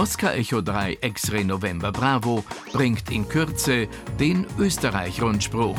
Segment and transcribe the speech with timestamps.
[0.00, 2.42] Oscar Echo 3 X-Ray November Bravo
[2.72, 3.86] bringt in Kürze
[4.18, 5.78] den Österreich-Rundspruch.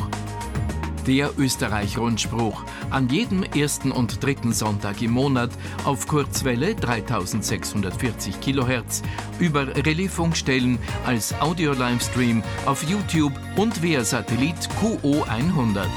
[1.08, 5.50] Der Österreich-Rundspruch an jedem ersten und dritten Sonntag im Monat
[5.82, 9.02] auf Kurzwelle 3640 kHz
[9.40, 15.88] über Relaisfunkstellen als Audio-Livestream auf YouTube und via Satellit QO100.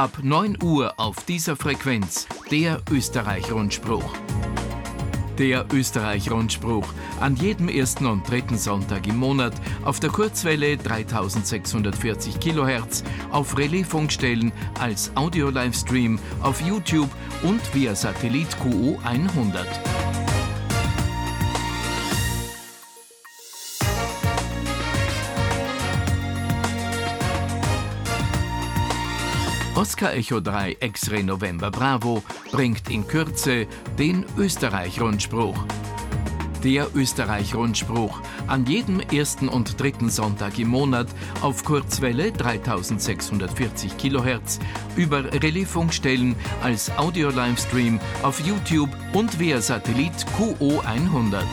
[0.00, 4.14] Ab 9 Uhr auf dieser Frequenz der Österreich-Rundspruch.
[5.36, 6.86] Der Österreich-Rundspruch
[7.20, 9.52] an jedem ersten und dritten Sonntag im Monat
[9.84, 17.10] auf der Kurzwelle 3640 kHz, auf Relaisfunkstellen als Audio-Livestream auf YouTube
[17.42, 20.29] und via Satellit QO 100.
[29.76, 33.66] Oscar Echo 3 X-Ray November Bravo bringt in Kürze
[33.98, 35.56] den Österreich-Rundspruch.
[36.64, 41.06] Der Österreich-Rundspruch an jedem ersten und dritten Sonntag im Monat
[41.40, 44.58] auf Kurzwelle 3640 kHz
[44.96, 51.44] über Relaisfunkstellen als Audio-Livestream auf YouTube und via Satellit QO100.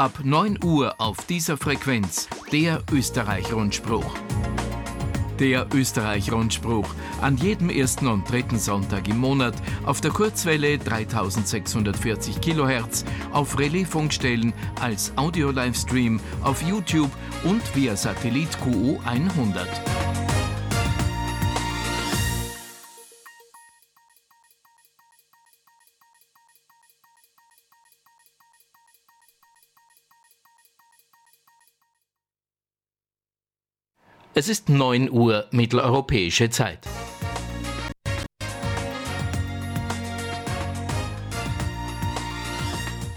[0.00, 4.14] Ab 9 Uhr auf dieser Frequenz der Österreich-Rundspruch.
[5.38, 6.88] Der Österreich-Rundspruch
[7.20, 9.52] an jedem ersten und dritten Sonntag im Monat
[9.84, 17.10] auf der Kurzwelle 3640 kHz, auf Relaisfunkstellen als Audio-Livestream auf YouTube
[17.44, 19.68] und via Satellit QO 100.
[34.40, 36.78] Es ist 9 Uhr mitteleuropäische Zeit.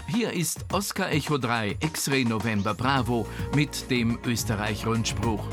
[0.06, 3.26] Hier ist Oscar Echo 3 X-Ray November Bravo
[3.56, 5.46] mit dem Österreich-Rundspruch.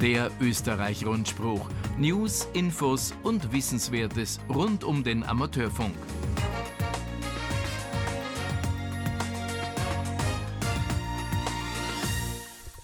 [0.00, 1.68] Der Österreich-Rundspruch.
[1.98, 5.94] News, Infos und Wissenswertes rund um den Amateurfunk.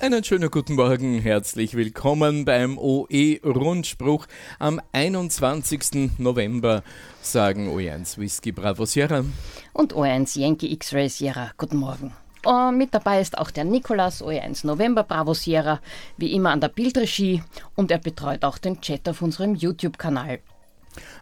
[0.02, 4.26] Einen schönen guten Morgen, herzlich willkommen beim OE-Rundspruch
[4.58, 6.18] am 21.
[6.18, 6.82] November,
[7.20, 9.24] sagen O1 Whisky Bravo Sierra.
[9.72, 12.12] Und O1 Yankee X-Ray Sierra, guten Morgen.
[12.44, 15.80] Uh, mit dabei ist auch der Nikolas, OE1 November Bravo Sierra,
[16.16, 17.40] wie immer an der Bildregie
[17.76, 20.40] und er betreut auch den Chat auf unserem YouTube-Kanal.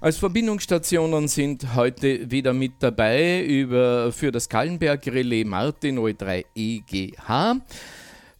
[0.01, 7.61] Als Verbindungsstationen sind heute wieder mit dabei über, für das Kallenberg Relais Martin OE3 EGH.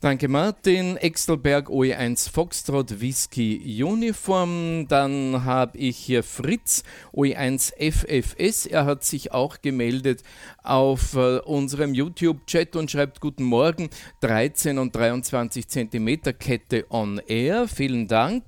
[0.03, 0.97] Danke Martin.
[0.97, 4.89] Exelberg OE1 Foxtrot Whisky Uniform.
[4.89, 8.65] Dann habe ich hier Fritz OE1 FFS.
[8.65, 10.23] Er hat sich auch gemeldet
[10.63, 13.91] auf äh, unserem YouTube-Chat und schreibt Guten Morgen.
[14.23, 17.69] 13 und 23 Zentimeter Kette on Air.
[17.69, 18.45] Vielen Dank.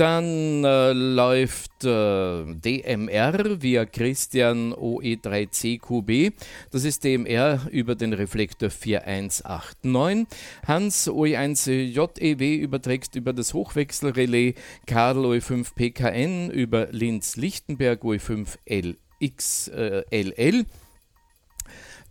[0.00, 6.32] Dann äh, läuft äh, DMR via Christian OE3CQB.
[6.70, 10.26] Das ist DMR über den Reflektor 4189.
[10.66, 14.54] Hans OE1JEW überträgt über das Hochwechselrelais.
[14.86, 20.64] Karl OE5PKN über Linz-Lichtenberg OE5LXLL.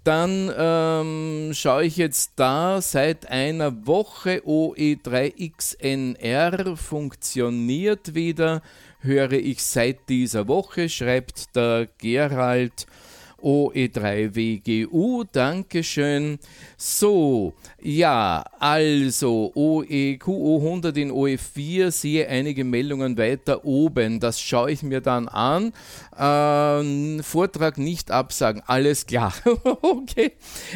[0.03, 8.63] Dann ähm, schaue ich jetzt da seit einer Woche OE3XNR funktioniert wieder.
[9.01, 12.87] Höre ich seit dieser Woche, schreibt der Gerald
[13.41, 16.39] OE3WGU, Dankeschön.
[16.77, 24.19] So, ja, also OEQO100 in OE4, sehe einige Meldungen weiter oben.
[24.19, 25.73] Das schaue ich mir dann an.
[26.17, 29.33] Ähm, Vortrag nicht absagen, alles klar.
[29.81, 30.33] okay,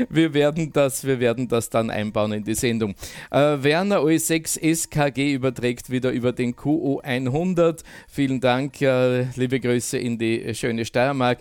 [0.09, 2.95] wir werden, das, wir werden das dann einbauen in die Sendung.
[3.31, 7.83] Äh, Werner OE6 SKG überträgt wieder über den QO100.
[8.07, 11.39] Vielen Dank, äh, liebe Grüße in die schöne Steiermark.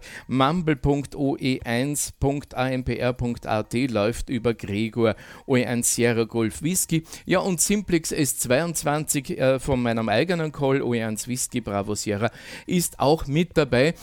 [1.15, 5.15] Mumble.oe1.ampr.at läuft über Gregor
[5.47, 7.05] OE1 Sierra Golf Whisky.
[7.25, 12.31] Ja, und Simplex S22 äh, von meinem eigenen Call OE1 Whisky Bravo Sierra
[12.67, 13.95] ist auch mit dabei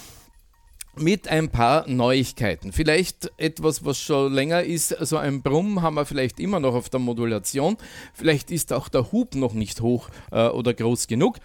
[0.96, 2.74] mit ein paar Neuigkeiten.
[2.74, 6.90] Vielleicht etwas, was schon länger ist, so ein Brumm haben wir vielleicht immer noch auf
[6.90, 7.78] der Modulation.
[8.14, 11.38] Vielleicht ist auch der Hub noch nicht hoch äh, oder groß genug.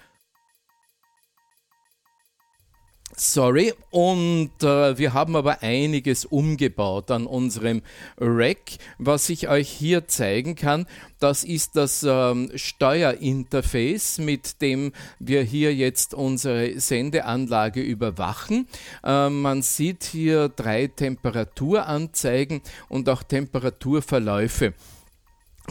[3.17, 7.83] Sorry, und äh, wir haben aber einiges umgebaut an unserem
[8.19, 8.73] Rack.
[8.99, 10.87] Was ich euch hier zeigen kann,
[11.21, 18.67] das ist das ähm, Steuerinterface, mit dem wir hier jetzt unsere Sendeanlage überwachen.
[19.05, 24.75] Äh, man sieht hier drei Temperaturanzeigen und auch Temperaturverläufe.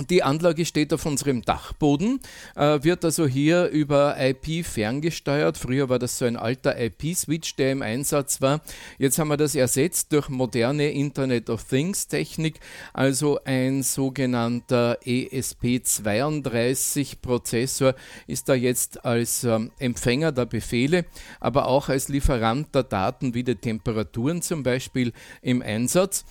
[0.10, 2.20] Die Anlage steht auf unserem Dachboden,
[2.56, 5.56] äh, wird also hier über IP ferngesteuert.
[5.56, 8.62] Früher war das so ein alter IP-Switch, der im Einsatz war.
[8.98, 12.60] Jetzt haben wir das ersetzt durch moderne Internet of Things Technik,
[12.92, 17.94] also ein sogenannter ESP32-Prozessor
[18.26, 21.06] ist da jetzt als ähm, Empfänger der Befehle,
[21.40, 25.14] aber auch als Lieferant der Daten wie die Temperaturen zum Beispiel
[25.44, 26.26] im Einsatz.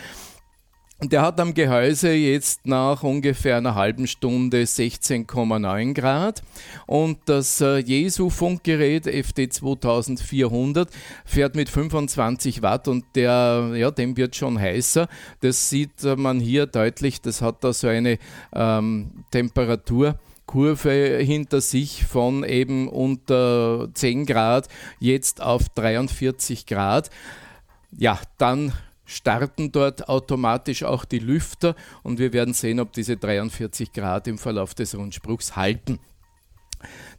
[1.03, 6.43] Der hat am Gehäuse jetzt nach ungefähr einer halben Stunde 16,9 Grad
[6.85, 10.91] und das äh, Jesu-Funkgerät FD 2400
[11.25, 15.07] fährt mit 25 Watt und der, ja, dem wird schon heißer.
[15.39, 18.19] Das sieht man hier deutlich, das hat da so eine
[18.53, 20.19] ähm, Temperatur
[20.51, 24.67] Kurve hinter sich von eben unter 10 Grad
[24.99, 27.09] jetzt auf 43 Grad.
[27.97, 28.73] Ja, dann
[29.05, 34.37] starten dort automatisch auch die Lüfter und wir werden sehen, ob diese 43 Grad im
[34.37, 35.99] Verlauf des Rundspruchs halten.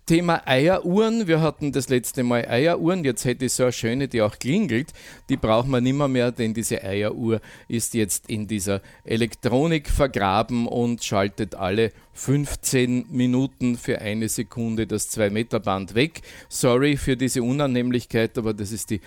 [0.06, 1.28] Thema Eieruhren.
[1.28, 3.04] Wir hatten das letzte Mal Eieruhren.
[3.04, 4.92] Jetzt hätte ich so eine schöne, die auch klingelt.
[5.28, 11.04] Die braucht man nimmer mehr, denn diese Eieruhr ist jetzt in dieser Elektronik vergraben und
[11.04, 16.22] schaltet alle 15 Minuten für eine Sekunde das 2-Meter-Band weg.
[16.48, 19.00] Sorry für diese Unannehmlichkeit, aber das ist die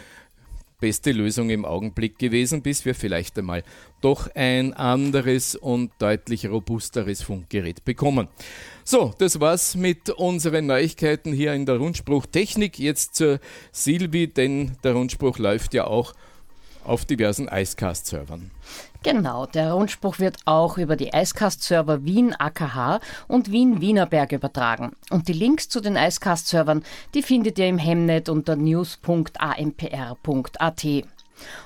[0.80, 3.64] beste Lösung im Augenblick gewesen, bis wir vielleicht einmal
[4.02, 8.28] doch ein anderes und deutlich robusteres Funkgerät bekommen.
[8.84, 12.78] So, das war's mit unseren Neuigkeiten hier in der Rundspruch Technik.
[12.78, 13.40] Jetzt zur
[13.72, 16.14] Silvi, denn der Rundspruch läuft ja auch
[16.86, 18.52] auf diversen Icecast-Servern.
[19.04, 24.94] Genau, der Rundspruch wird auch über die Icecast-Server Wien AKH und Wien Wienerberg übertragen.
[25.12, 26.84] Und die Links zu den Icecast-Servern,
[27.14, 30.86] die findet ihr im Hemnet unter news.ampr.at.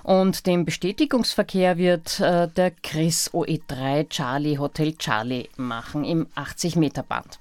[0.03, 7.39] Und den Bestätigungsverkehr wird äh, der Chris OE3 Charlie Hotel Charlie machen im 80-Meter-Band.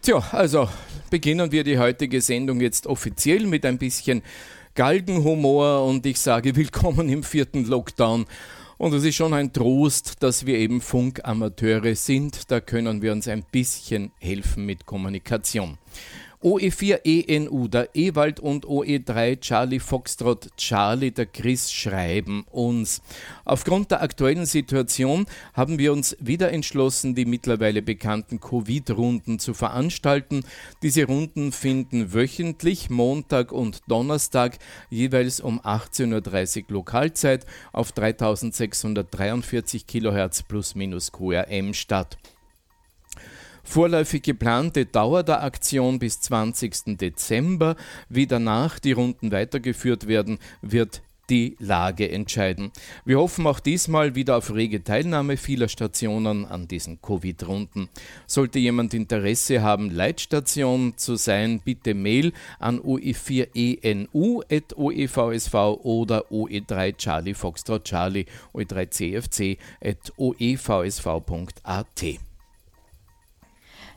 [0.00, 0.68] Tja, also
[1.10, 4.22] beginnen wir die heutige Sendung jetzt offiziell mit ein bisschen
[4.74, 8.26] Galgenhumor und ich sage willkommen im vierten Lockdown.
[8.76, 12.50] Und es ist schon ein Trost, dass wir eben Funkamateure sind.
[12.50, 15.78] Da können wir uns ein bisschen helfen mit Kommunikation.
[16.44, 23.00] OE4ENU, der Ewald und OE3 Charlie Foxtrot Charlie, der Chris schreiben uns.
[23.46, 30.44] Aufgrund der aktuellen Situation haben wir uns wieder entschlossen, die mittlerweile bekannten Covid-Runden zu veranstalten.
[30.82, 34.58] Diese Runden finden wöchentlich, Montag und Donnerstag,
[34.90, 42.18] jeweils um 18.30 Uhr Lokalzeit auf 3643 kHz plus minus QRM statt.
[43.64, 46.98] Vorläufig geplante Dauer der Aktion bis 20.
[46.98, 47.76] Dezember.
[48.08, 52.70] Wie danach die Runden weitergeführt werden, wird die Lage entscheiden.
[53.04, 57.88] Wir hoffen auch diesmal wieder auf rege Teilnahme vieler Stationen an diesen Covid-Runden.
[58.26, 67.84] Sollte jemand Interesse haben, Leitstation zu sein, bitte Mail an oe4enu.oevsv oder oe3 Charlie Foxtrot
[67.84, 71.84] Charlie oe3cfc at oevsv.at.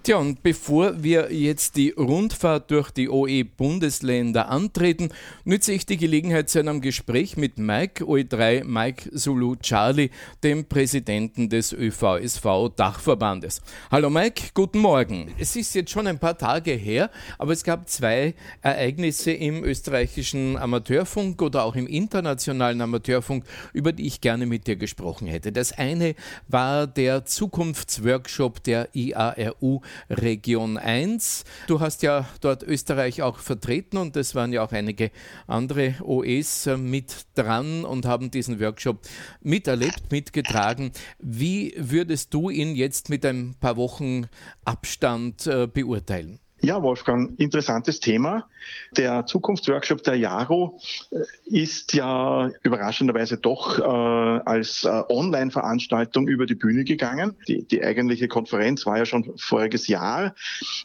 [0.07, 5.09] Tja, und bevor wir jetzt die Rundfahrt durch die OE-Bundesländer antreten,
[5.43, 10.11] nütze ich die Gelegenheit zu einem Gespräch mit Mike OE3 Mike Zulu Charlie,
[10.43, 13.61] dem Präsidenten des ÖVSV Dachverbandes.
[13.91, 15.33] Hallo Mike, guten Morgen.
[15.37, 20.55] Es ist jetzt schon ein paar Tage her, aber es gab zwei Ereignisse im österreichischen
[20.55, 25.51] Amateurfunk oder auch im internationalen Amateurfunk, über die ich gerne mit dir gesprochen hätte.
[25.51, 26.15] Das eine
[26.47, 31.44] war der Zukunftsworkshop der IARU Region 1.
[31.68, 35.12] Du hast ja dort Österreich auch vertreten und es waren ja auch einige
[35.48, 39.01] andere OEs mit dran und haben diesen Workshop
[39.42, 40.92] miterlebt, mitgetragen.
[41.20, 44.27] Wie würdest du ihn jetzt mit ein paar Wochen
[44.66, 46.39] Abstand äh, beurteilen?
[46.61, 48.47] Ja, Wolfgang, interessantes Thema.
[48.95, 50.79] Der Zukunftsworkshop der JARO
[51.11, 57.35] äh, ist ja überraschenderweise doch äh, als äh, Online-Veranstaltung über die Bühne gegangen.
[57.47, 60.33] Die, die eigentliche Konferenz war ja schon voriges Jahr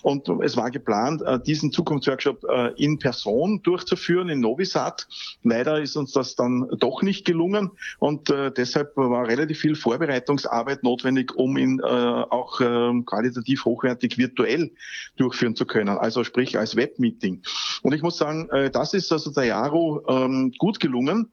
[0.02, 5.08] und es war geplant, äh, diesen Zukunftsworkshop äh, in Person durchzuführen in Novi Sad.
[5.42, 10.82] Leider ist uns das dann doch nicht gelungen und äh, deshalb war relativ viel Vorbereitungsarbeit
[10.82, 14.70] notwendig, um ihn auch ähm, qualitativ hochwertig virtuell
[15.16, 17.42] durchführen zu können, also sprich als Webmeeting.
[17.82, 21.32] Und ich muss sagen, äh, das ist also der Jaro ähm, gut gelungen.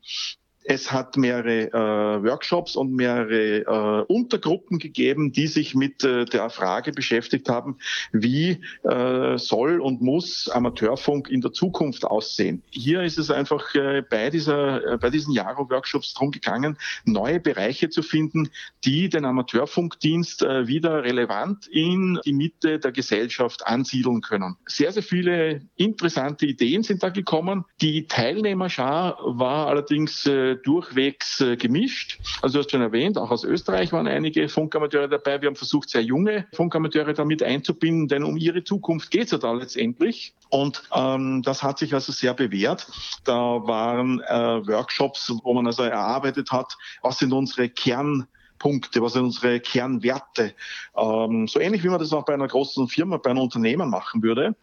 [0.71, 6.51] Es hat mehrere äh, Workshops und mehrere äh, Untergruppen gegeben, die sich mit äh, der
[6.51, 7.79] Frage beschäftigt haben,
[8.11, 12.61] wie äh, soll und muss Amateurfunk in der Zukunft aussehen.
[12.69, 17.89] Hier ist es einfach äh, bei, dieser, äh, bei diesen Jaro-Workshops darum gegangen, neue Bereiche
[17.89, 18.51] zu finden,
[18.85, 24.55] die den Amateurfunkdienst wieder relevant in die Mitte der Gesellschaft ansiedeln können.
[24.67, 27.65] Sehr, sehr viele interessante Ideen sind da gekommen.
[27.81, 30.29] Die Teilnehmerschar war allerdings
[30.65, 32.19] durchwegs äh, gemischt.
[32.41, 35.41] Also du hast schon erwähnt, auch aus Österreich waren einige Funkamateure dabei.
[35.41, 39.37] Wir haben versucht, sehr junge Funkamateure damit einzubinden, denn um ihre Zukunft geht es ja
[39.37, 40.33] da letztendlich.
[40.49, 42.87] Und ähm, das hat sich also sehr bewährt.
[43.23, 48.27] Da waren äh, Workshops, wo man also erarbeitet hat, was sind unsere Kern
[48.59, 50.53] Punkte, was sind unsere Kernwerte.
[50.95, 54.21] Ähm, so ähnlich wie man das auch bei einer großen Firma, bei einem Unternehmen machen
[54.21, 54.55] würde.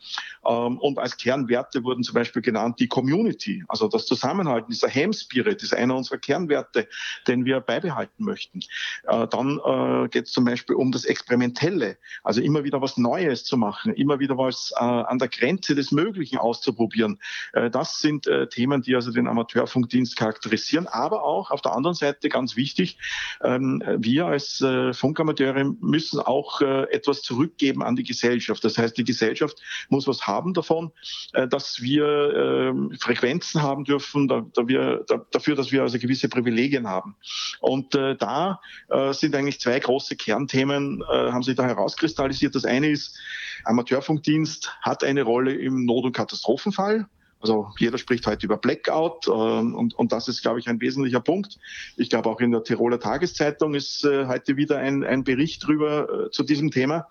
[0.47, 5.13] Ähm, und als Kernwerte wurden zum Beispiel genannt die Community, also das Zusammenhalten, dieser Ham
[5.13, 6.89] Spirit ist einer unserer Kernwerte,
[7.27, 8.61] den wir beibehalten möchten.
[9.05, 13.45] Äh, dann äh, geht es zum Beispiel um das Experimentelle, also immer wieder was Neues
[13.45, 17.19] zu machen, immer wieder was äh, an der Grenze des Möglichen auszuprobieren.
[17.53, 21.95] Äh, das sind äh, Themen, die also den Amateurfunkdienst charakterisieren, aber auch auf der anderen
[21.95, 22.99] Seite ganz wichtig,
[23.43, 28.65] ähm, wir als äh, Funkamateure müssen auch äh, etwas zurückgeben an die Gesellschaft.
[28.65, 30.93] Das heißt, die Gesellschaft muss was haben davon,
[31.33, 35.99] äh, dass wir äh, Frequenzen haben dürfen, da, da wir, da, dafür, dass wir also
[35.99, 37.17] gewisse Privilegien haben.
[37.61, 42.55] Und äh, da äh, sind eigentlich zwei große Kernthemen, äh, haben sich da herauskristallisiert.
[42.55, 43.19] Das eine ist,
[43.65, 47.07] Amateurfunkdienst hat eine Rolle im Not- und Katastrophenfall.
[47.41, 51.21] Also jeder spricht heute über Blackout äh, und, und das ist, glaube ich, ein wesentlicher
[51.21, 51.59] Punkt.
[51.97, 56.27] Ich glaube, auch in der Tiroler Tageszeitung ist äh, heute wieder ein, ein Bericht drüber
[56.27, 57.09] äh, zu diesem Thema.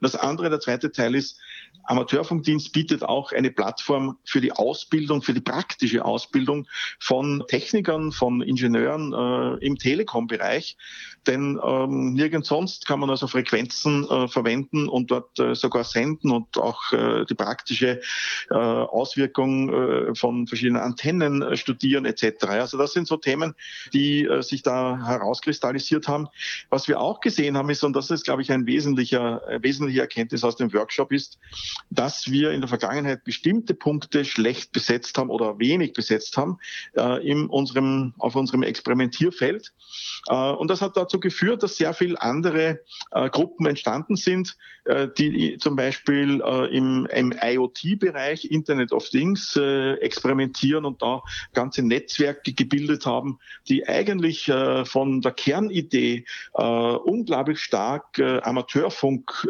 [0.00, 1.38] Das andere, der zweite Teil ist,
[1.86, 6.66] Amateurfunkdienst bietet auch eine Plattform für die Ausbildung, für die praktische Ausbildung
[6.98, 10.76] von Technikern, von Ingenieuren äh, im Telekom-Bereich.
[11.26, 16.30] Denn ähm, nirgends sonst kann man also Frequenzen äh, verwenden und dort äh, sogar senden
[16.30, 18.00] und auch äh, die praktische
[18.50, 22.44] äh, Auswirkung äh, von verschiedenen Antennen äh, studieren etc.
[22.44, 23.54] Also das sind so Themen,
[23.92, 26.28] die äh, sich da herauskristallisiert haben.
[26.70, 30.00] Was wir auch gesehen haben ist, und das ist, glaube ich, ein wesentlicher, äh, wesentliche
[30.00, 31.38] Erkenntnis aus dem Workshop ist,
[31.90, 36.58] dass wir in der Vergangenheit bestimmte Punkte schlecht besetzt haben oder wenig besetzt haben
[36.96, 39.72] äh, in unserem, auf unserem Experimentierfeld.
[40.28, 42.80] Äh, und das hat dazu geführt, dass sehr viele andere
[43.12, 44.56] äh, Gruppen entstanden sind,
[44.86, 51.22] äh, die zum Beispiel äh, im, im IoT-Bereich, Internet of Things, äh, experimentieren und da
[51.54, 54.50] ganze Netzwerke gebildet haben, die eigentlich
[54.84, 59.46] von der Kernidee unglaublich stark Amateurfunk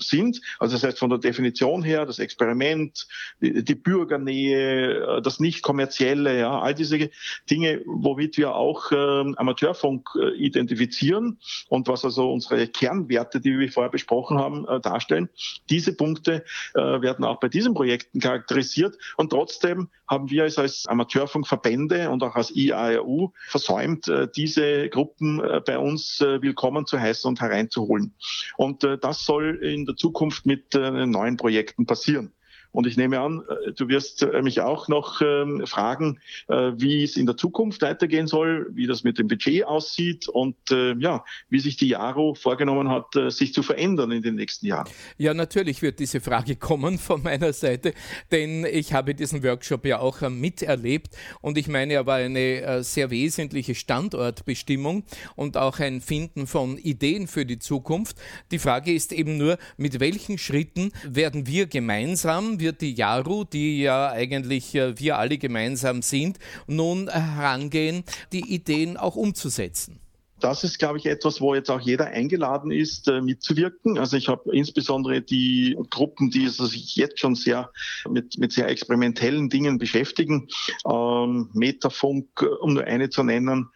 [0.00, 0.40] sind.
[0.58, 3.06] Also das heißt von der Definition her, das Experiment,
[3.40, 7.10] die, Bürgernähe, das nicht-kommerzielle, ja, all diese
[7.48, 11.38] Dinge, womit wir auch ähm, Amateurfunk identifizieren
[11.68, 15.28] und was also unsere Kernwerte, die wir vorher besprochen haben, äh, darstellen.
[15.68, 20.86] Diese Punkte äh, werden auch bei diesen Projekten charakterisiert und trotzdem haben wir es als
[20.86, 26.98] Amateurfunkverbände und auch als IARU versäumt, äh, diese Gruppen äh, bei uns äh, willkommen zu
[26.98, 28.14] heißen und hereinzuholen.
[28.56, 31.49] Und äh, das soll in der Zukunft mit neuen Projekten
[31.86, 32.32] passieren.
[32.72, 37.02] Und ich nehme an, äh, du wirst äh, mich auch noch ähm, fragen, äh, wie
[37.02, 41.58] es in der Zukunft weitergehen soll, wie das mit dem Budget aussieht und ja, wie
[41.58, 44.88] sich die Jaro vorgenommen hat, sich zu verändern in den nächsten Jahren.
[45.18, 47.92] Ja, natürlich wird diese Frage kommen von meiner Seite,
[48.30, 53.10] denn ich habe diesen Workshop ja auch miterlebt und ich meine, er war eine sehr
[53.10, 58.16] wesentliche Standortbestimmung und auch ein Finden von Ideen für die Zukunft.
[58.52, 63.82] Die Frage ist eben nur, mit welchen Schritten werden wir gemeinsam, wird die Jaru, die
[63.82, 70.00] ja eigentlich wir alle gemeinsam sind, nun herangehen, die Ideen auch umzusetzen?
[70.40, 73.98] das ist, glaube ich, etwas, wo jetzt auch jeder eingeladen ist, äh, mitzuwirken.
[73.98, 77.70] Also ich habe insbesondere die Gruppen, die sich jetzt schon sehr
[78.08, 80.48] mit, mit sehr experimentellen Dingen beschäftigen,
[80.90, 83.68] ähm, Metafunk, äh, um nur eine zu nennen,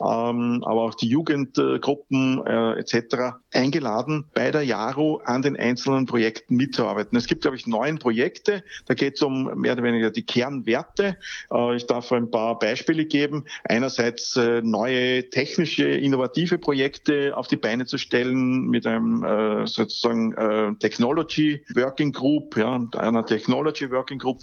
[0.00, 3.41] ähm, aber auch die Jugendgruppen äh, etc.
[3.54, 7.16] eingeladen, bei der JARO an den einzelnen Projekten mitzuarbeiten.
[7.16, 8.64] Es gibt, glaube ich, neun Projekte.
[8.86, 11.16] Da geht es um mehr oder weniger die Kernwerte.
[11.52, 13.44] Äh, ich darf ein paar Beispiele geben.
[13.64, 20.32] Einerseits äh, neue technische innovative Projekte auf die Beine zu stellen mit einem äh, sozusagen
[20.78, 24.40] Technology Working Group, ja, einer Technology Working Group.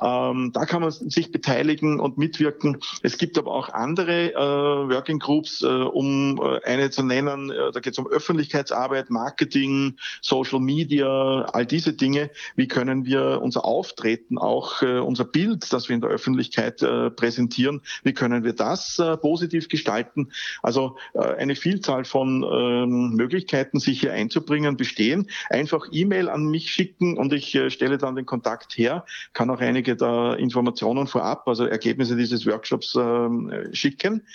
[0.00, 2.78] Ähm, da kann man sich beteiligen und mitwirken.
[3.02, 7.52] Es gibt aber auch andere Working Groups, um eine zu nennen.
[7.72, 8.08] Da geht es um
[8.52, 12.30] Öffentlichkeitsarbeit, Marketing, Social Media, all diese Dinge.
[12.54, 17.10] Wie können wir unser Auftreten, auch äh, unser Bild, das wir in der Öffentlichkeit äh,
[17.10, 20.30] präsentieren, wie können wir das äh, positiv gestalten?
[20.62, 25.28] Also eine Vielzahl von ähm, Möglichkeiten, sich hier einzubringen, bestehen.
[25.50, 29.96] Einfach E-Mail an mich schicken und ich stelle dann den Kontakt her, kann auch einige
[29.96, 34.26] der Informationen vorab, also Ergebnisse dieses Workshops äh, schicken.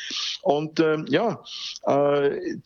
[0.41, 1.43] Und äh, ja,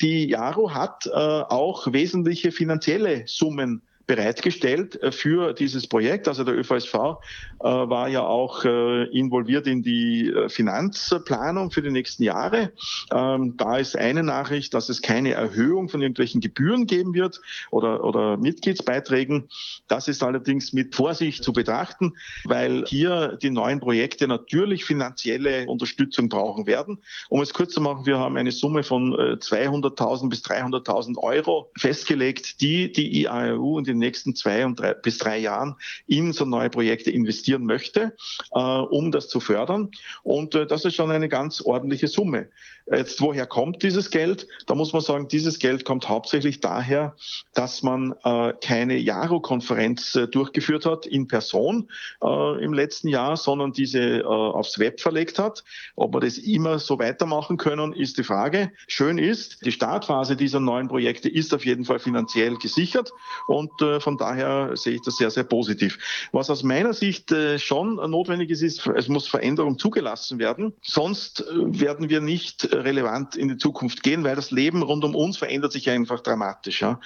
[0.02, 1.10] die Jaro hat
[1.50, 6.28] auch wesentliche finanzielle Summen bereitgestellt äh, für dieses Projekt.
[6.28, 12.24] Also der ÖVSV äh, war ja auch äh, involviert in die Finanzplanung für die nächsten
[12.24, 12.74] Jahre.
[13.14, 17.40] Ähm, da ist eine Nachricht, dass es keine Erhöhung von irgendwelchen Gebühren geben wird
[17.70, 19.48] oder, oder Mitgliedsbeiträgen.
[19.88, 22.14] Das ist allerdings mit Vorsicht zu betrachten,
[22.44, 26.98] weil hier die neuen Projekte natürlich finanzielle Unterstützung brauchen werden.
[27.30, 32.60] Um es kurz zu machen, wir haben eine Summe von 200.000 bis 300.000 Euro festgelegt,
[32.60, 35.76] die die IAU in den nächsten zwei und drei, bis drei Jahren
[36.08, 38.16] in so neue Projekte investieren möchte,
[38.54, 39.92] äh, um das zu fördern.
[40.24, 42.50] Und äh, das ist schon eine ganz ordentliche Summe.
[42.90, 44.48] Jetzt, woher kommt dieses Geld?
[44.66, 47.16] Da muss man sagen, dieses Geld kommt hauptsächlich daher,
[47.54, 51.90] dass man äh, keine Jaro-Konferenz äh, durchgeführt hat in Person
[52.24, 55.64] äh, im letzten Jahr, sondern diese äh, aufs Web verlegt hat.
[55.96, 58.72] Ob wir das immer so weitermachen können, ist die Frage.
[58.88, 63.12] Schön ist, die Startphase dieser neuen Projekte ist auf jeden Fall finanziell gesichert
[63.48, 65.98] und äh, von daher sehe ich das sehr, sehr positiv.
[66.32, 70.74] Was aus meiner Sicht äh, schon notwendig ist, ist, es muss Veränderung zugelassen werden.
[70.82, 75.16] Sonst äh, werden wir nicht relevant in die Zukunft gehen, weil das Leben rund um
[75.16, 76.82] uns verändert sich einfach dramatisch.
[76.82, 77.00] Ja.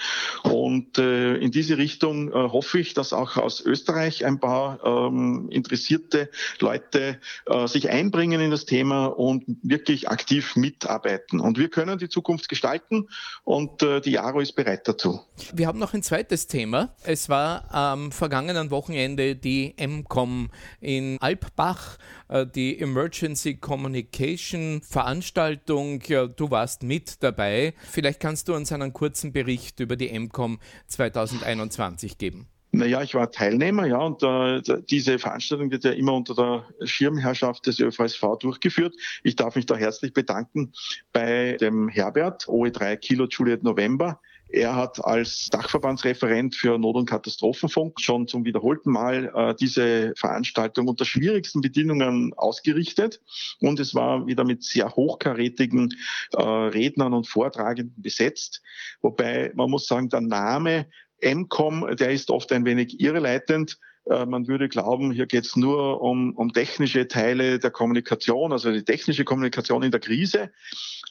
[0.43, 5.47] Und äh, in diese Richtung äh, hoffe ich, dass auch aus Österreich ein paar ähm,
[5.49, 11.39] interessierte Leute äh, sich einbringen in das Thema und wirklich aktiv mitarbeiten.
[11.39, 13.07] Und wir können die Zukunft gestalten
[13.43, 15.21] und äh, die Jaro ist bereit dazu.
[15.53, 16.95] Wir haben noch ein zweites Thema.
[17.03, 20.49] Es war am vergangenen Wochenende die MCOM
[20.79, 21.97] in Alpbach,
[22.27, 25.54] äh, die Emergency Communication Veranstaltung.
[25.57, 27.73] Du warst mit dabei.
[27.89, 32.47] Vielleicht kannst du uns einen kurzen Bericht über die MCOM 2021 geben.
[32.75, 37.65] Naja, ich war Teilnehmer, ja, und äh, diese Veranstaltung wird ja immer unter der Schirmherrschaft
[37.67, 38.93] des ÖVSV durchgeführt.
[39.23, 40.73] Ich darf mich da herzlich bedanken
[41.13, 47.99] bei dem Herbert, OE3 Kilo Juliet November, er hat als Dachverbandsreferent für Not- und Katastrophenfunk
[47.99, 53.21] schon zum wiederholten Mal äh, diese Veranstaltung unter schwierigsten Bedingungen ausgerichtet.
[53.59, 55.93] Und es war wieder mit sehr hochkarätigen
[56.33, 58.61] äh, Rednern und Vortragenden besetzt.
[59.01, 60.87] Wobei man muss sagen, der Name
[61.21, 63.79] MCOM, der ist oft ein wenig irreleitend.
[64.09, 68.71] Äh, man würde glauben, hier geht es nur um, um technische Teile der Kommunikation, also
[68.71, 70.51] die technische Kommunikation in der Krise.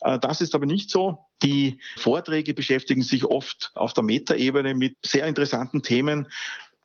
[0.03, 1.19] Äh, das ist aber nicht so.
[1.43, 6.29] Die Vorträge beschäftigen sich oft auf der Metaebene mit sehr interessanten Themen,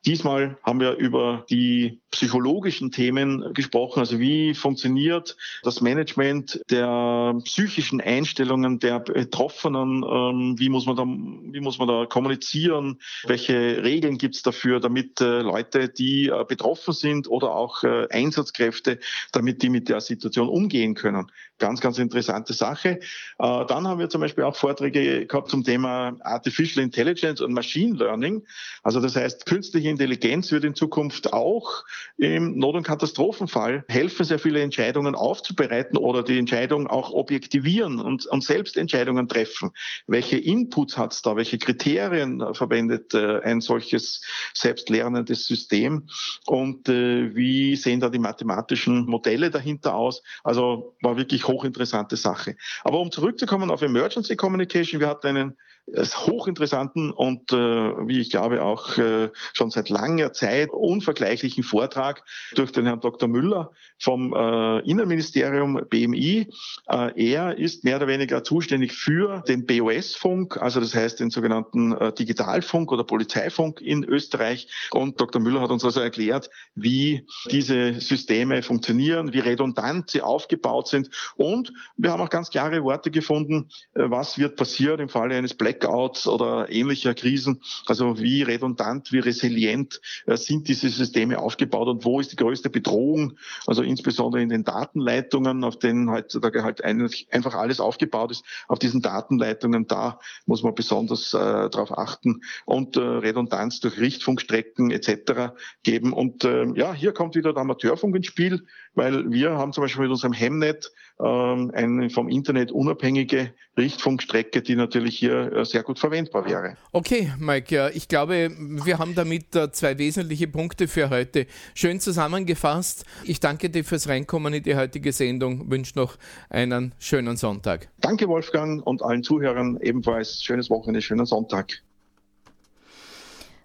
[0.06, 8.00] Diesmal haben wir über die psychologischen Themen gesprochen, also wie funktioniert das Management der psychischen
[8.00, 14.16] Einstellungen der Betroffenen, ähm, wie muss man da, wie muss man da kommunizieren, welche Regeln
[14.16, 18.98] gibt es dafür, damit äh, Leute, die äh, betroffen sind oder auch äh, Einsatzkräfte,
[19.32, 21.30] damit die mit der Situation umgehen können.
[21.58, 23.00] Ganz, ganz interessante Sache.
[23.36, 28.46] Dann haben wir zum Beispiel auch Vorträge gehabt zum Thema Artificial Intelligence und Machine Learning.
[28.82, 31.84] Also das heißt künstliche Intelligenz wird in Zukunft auch
[32.16, 38.26] im Not- und Katastrophenfall helfen, sehr viele Entscheidungen aufzubereiten oder die Entscheidung auch objektivieren und,
[38.26, 39.70] und selbst Entscheidungen treffen.
[40.06, 41.36] Welche Inputs hat es da?
[41.36, 44.22] Welche Kriterien verwendet äh, ein solches
[44.54, 46.08] selbstlernendes System?
[46.46, 50.22] Und äh, wie sehen da die mathematischen Modelle dahinter aus?
[50.44, 52.56] Also war wirklich hochinteressante Sache.
[52.84, 55.56] Aber um zurückzukommen auf Emergency Communication, wir hatten einen
[55.96, 62.22] hochinteressanten und, äh, wie ich glaube, auch äh, schon seit langer Zeit unvergleichlichen Vortrag
[62.54, 63.28] durch den Herrn Dr.
[63.28, 66.48] Müller vom äh, Innenministerium BMI.
[66.88, 71.92] Äh, er ist mehr oder weniger zuständig für den BOS-Funk, also das heißt den sogenannten
[71.92, 74.68] äh, Digitalfunk oder Polizeifunk in Österreich.
[74.92, 75.42] Und Dr.
[75.42, 81.10] Müller hat uns also erklärt, wie diese Systeme funktionieren, wie redundant sie aufgebaut sind.
[81.36, 85.54] Und wir haben auch ganz klare Worte gefunden, äh, was wird passieren im Falle eines
[85.54, 87.60] Black Blackouts oder ähnlicher Krisen.
[87.86, 92.70] Also wie redundant, wie resilient äh, sind diese Systeme aufgebaut und wo ist die größte
[92.70, 93.34] Bedrohung?
[93.66, 98.44] Also insbesondere in den Datenleitungen, auf denen heutzutage halt einfach alles aufgebaut ist.
[98.68, 104.90] Auf diesen Datenleitungen, da muss man besonders äh, darauf achten und äh, Redundanz durch Richtfunkstrecken
[104.90, 105.52] etc.
[105.82, 106.12] geben.
[106.12, 110.02] Und äh, ja, hier kommt wieder der Amateurfunk ins Spiel, weil wir haben zum Beispiel
[110.02, 115.98] mit unserem Hemnet ähm, eine vom Internet unabhängige Richtfunkstrecke, die natürlich hier äh, sehr gut
[115.98, 116.76] verwendbar wäre.
[116.92, 123.04] Okay, Mike, ich glaube, wir haben damit äh, zwei wesentliche Punkte für heute schön zusammengefasst.
[123.24, 126.16] Ich danke dir fürs Reinkommen in die heutige Sendung, wünsche noch
[126.48, 127.88] einen schönen Sonntag.
[128.00, 131.82] Danke, Wolfgang, und allen Zuhörern ebenfalls schönes Wochenende, schönen Sonntag.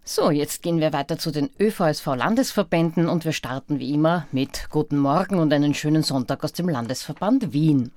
[0.07, 4.99] So, jetzt gehen wir weiter zu den ÖVSV-Landesverbänden und wir starten wie immer mit Guten
[4.99, 7.91] Morgen und einen schönen Sonntag aus dem Landesverband Wien.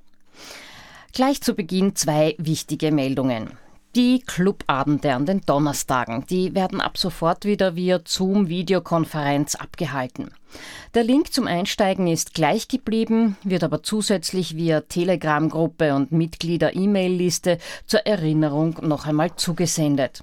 [1.13, 3.51] Gleich zu Beginn zwei wichtige Meldungen.
[3.95, 10.31] Die Clubabende an den Donnerstagen, die werden ab sofort wieder via Zoom-Videokonferenz abgehalten.
[10.95, 18.07] Der Link zum Einsteigen ist gleich geblieben, wird aber zusätzlich via Telegram-Gruppe und Mitglieder-E-Mail-Liste zur
[18.07, 20.23] Erinnerung noch einmal zugesendet.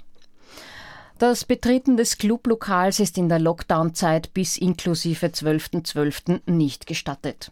[1.18, 5.86] Das Betreten des Clublokals ist in der Lockdown-Zeit bis inklusive 12.12.
[5.86, 6.42] .12.
[6.52, 7.50] nicht gestattet.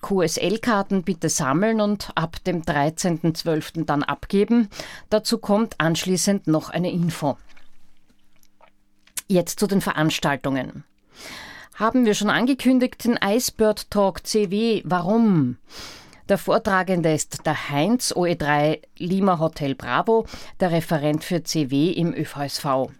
[0.00, 3.84] QSL-Karten bitte sammeln und ab dem 13.12.
[3.84, 4.68] dann abgeben.
[5.08, 7.36] Dazu kommt anschließend noch eine Info.
[9.26, 10.84] Jetzt zu den Veranstaltungen.
[11.74, 14.82] Haben wir schon angekündigt, den Icebird Talk CW.
[14.84, 15.56] Warum?
[16.28, 20.26] Der Vortragende ist der Heinz OE3 Lima Hotel Bravo,
[20.60, 22.90] der Referent für CW im ÖVSV.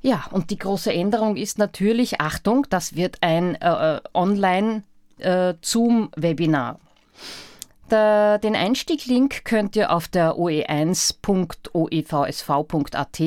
[0.00, 6.78] Ja, und die große Änderung ist natürlich, Achtung, das wird ein äh, äh Online-Zoom-Webinar.
[7.90, 13.22] Äh, den Einstieglink könnt ihr auf der oe1.oevsv.at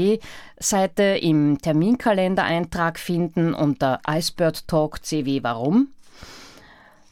[0.59, 5.87] Seite im Terminkalendereintrag finden unter Icebird Talk CW Warum.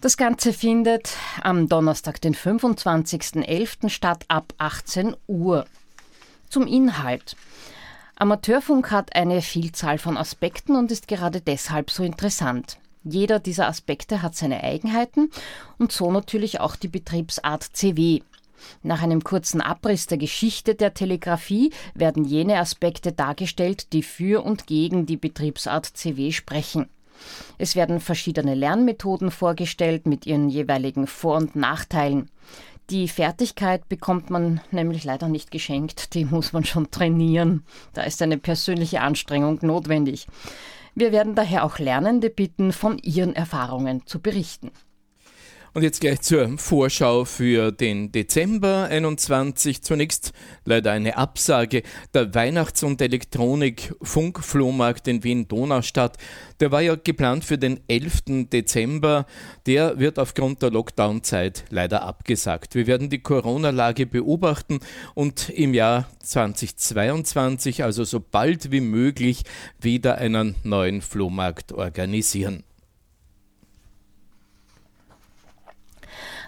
[0.02, 3.90] Das Ganze findet am Donnerstag, den 25.11.
[3.90, 5.66] statt ab 18 Uhr.
[6.50, 7.36] Zum Inhalt.
[8.22, 12.78] Amateurfunk hat eine Vielzahl von Aspekten und ist gerade deshalb so interessant.
[13.06, 15.32] Jeder dieser Aspekte hat seine Eigenheiten
[15.78, 18.20] und so natürlich auch die Betriebsart CW.
[18.84, 24.68] Nach einem kurzen Abriss der Geschichte der Telegrafie werden jene Aspekte dargestellt, die für und
[24.68, 26.90] gegen die Betriebsart CW sprechen.
[27.58, 32.30] Es werden verschiedene Lernmethoden vorgestellt mit ihren jeweiligen Vor- und Nachteilen.
[32.90, 37.64] Die Fertigkeit bekommt man nämlich leider nicht geschenkt, die muss man schon trainieren.
[37.94, 40.28] Da ist eine persönliche Anstrengung notwendig.
[40.96, 44.72] Wir werden daher auch Lernende bitten, von ihren Erfahrungen zu berichten.
[45.74, 49.84] Und jetzt gleich zur Vorschau für den Dezember 21.
[49.84, 50.34] Zunächst
[50.66, 51.84] leider eine Absage.
[52.14, 56.18] Der Weihnachts- und Elektronik-Funkflohmarkt in Wien-Donaustadt,
[56.60, 58.50] der war ja geplant für den 11.
[58.52, 59.28] Dezember.
[59.68, 62.74] Der wird aufgrund der Lockdown-Zeit leider abgesagt.
[62.74, 64.80] Wir werden die Corona-Lage beobachten
[65.14, 69.44] und im Jahr 2022, also so bald wie möglich,
[69.80, 72.64] wieder einen neuen Flohmarkt organisieren.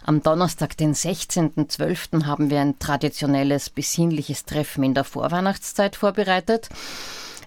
[0.04, 6.70] Am Donnerstag, den 16.12., haben wir ein traditionelles besinnliches Treffen in der Vorweihnachtszeit vorbereitet.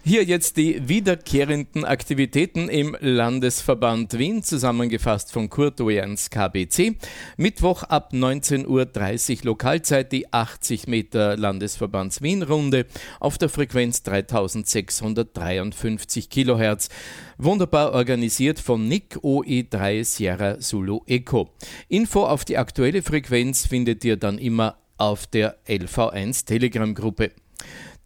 [0.08, 6.96] Hier jetzt die wiederkehrenden Aktivitäten im Landesverband Wien, zusammengefasst von Kurt Oerns KBC.
[7.36, 12.86] Mittwoch ab 19.30 Uhr Lokalzeit die 80 Meter Landesverbands Wien-Runde
[13.20, 16.88] auf der Frequenz 3653 Kilohertz.
[17.36, 21.50] Wunderbar organisiert von Nick OE3 Sierra Zulu Eco.
[21.90, 27.32] Info auf die aktuelle Frequenz findet ihr dann immer auf der LV1 Telegram-Gruppe.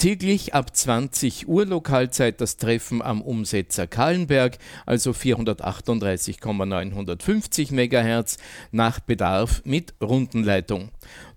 [0.03, 8.39] Täglich ab 20 Uhr Lokalzeit das Treffen am Umsetzer Kahlenberg, also 438,950 MHz,
[8.73, 10.91] nach Bedarf mit Rundenleitung.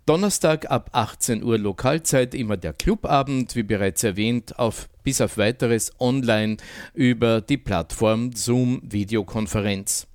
[0.07, 5.91] Donnerstag ab 18 Uhr Lokalzeit immer der Clubabend, wie bereits erwähnt, auf bis auf weiteres
[5.99, 6.57] online
[6.95, 10.07] über die Plattform Zoom Videokonferenz.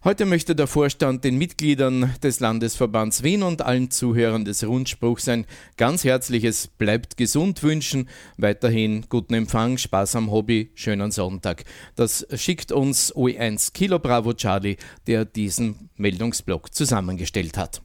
[0.06, 5.48] Heute möchte der Vorstand den Mitgliedern des Landesverbands Wien und allen Zuhörern des Rundspruchs ein
[5.78, 8.08] ganz herzliches Bleibt gesund wünschen.
[8.38, 11.63] Weiterhin guten Empfang, Spaß am Hobby, schönen Sonntag.
[11.96, 17.82] Das schickt uns OE1 Kilo Bravo Charlie, der diesen Meldungsblock zusammengestellt hat.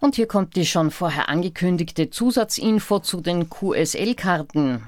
[0.00, 4.82] Und hier kommt die schon vorher angekündigte Zusatzinfo zu den QSL-Karten.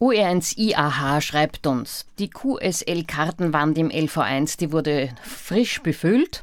[0.00, 6.42] OR1IAH schreibt uns, die QSL-Kartenwand im LV1, die wurde frisch befüllt.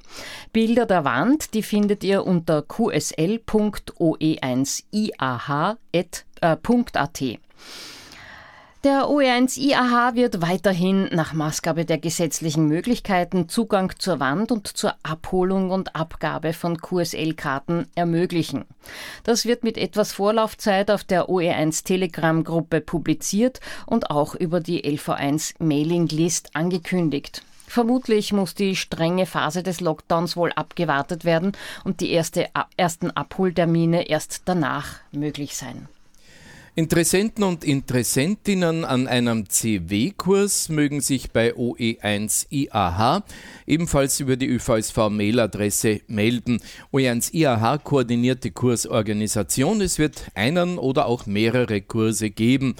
[0.53, 3.39] Bilder der Wand, die findet ihr unter qsl.oe1iah.at.
[8.87, 15.71] Der OE1IAH wird weiterhin nach Maßgabe der gesetzlichen Möglichkeiten Zugang zur Wand und zur Abholung
[15.71, 18.63] und Abgabe von QSL-Karten ermöglichen.
[19.25, 25.55] Das wird mit etwas Vorlaufzeit auf der OE1 Telegram-Gruppe publiziert und auch über die LV1
[25.59, 27.43] Mailing-List angekündigt.
[27.67, 31.51] Vermutlich muss die strenge Phase des Lockdowns wohl abgewartet werden
[31.83, 32.47] und die erste,
[32.77, 35.89] ersten Abholtermine erst danach möglich sein.
[36.79, 43.23] Interessenten und Interessentinnen an einem CW-Kurs mögen sich bei OE1IAH
[43.65, 46.61] ebenfalls über die ÖVSV-Mailadresse melden.
[46.93, 49.81] OE1IAH koordiniert die Kursorganisation.
[49.81, 52.75] Es wird einen oder auch mehrere Kurse geben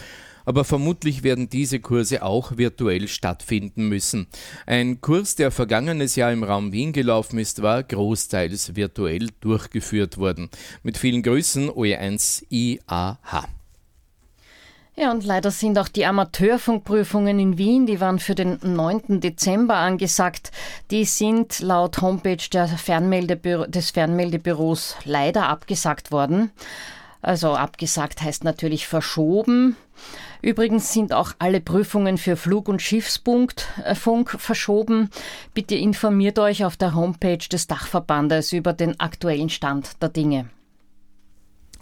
[0.45, 4.27] aber vermutlich werden diese Kurse auch virtuell stattfinden müssen.
[4.65, 10.49] Ein Kurs, der vergangenes Jahr im Raum Wien gelaufen ist, war großteils virtuell durchgeführt worden.
[10.83, 13.56] Mit vielen Grüßen OE1 IAH.
[14.99, 19.21] Ja, und leider sind auch die Amateurfunkprüfungen in Wien, die waren für den 9.
[19.21, 20.51] Dezember angesagt.
[20.89, 22.37] Die sind laut Homepage
[22.77, 26.49] Fernmeldebüro, des Fernmeldebüros leider abgesagt worden.
[27.21, 29.75] Also abgesagt heißt natürlich verschoben.
[30.41, 35.11] Übrigens sind auch alle Prüfungen für Flug- und Schiffsfunk äh, verschoben.
[35.53, 40.49] Bitte informiert euch auf der Homepage des Dachverbandes über den aktuellen Stand der Dinge.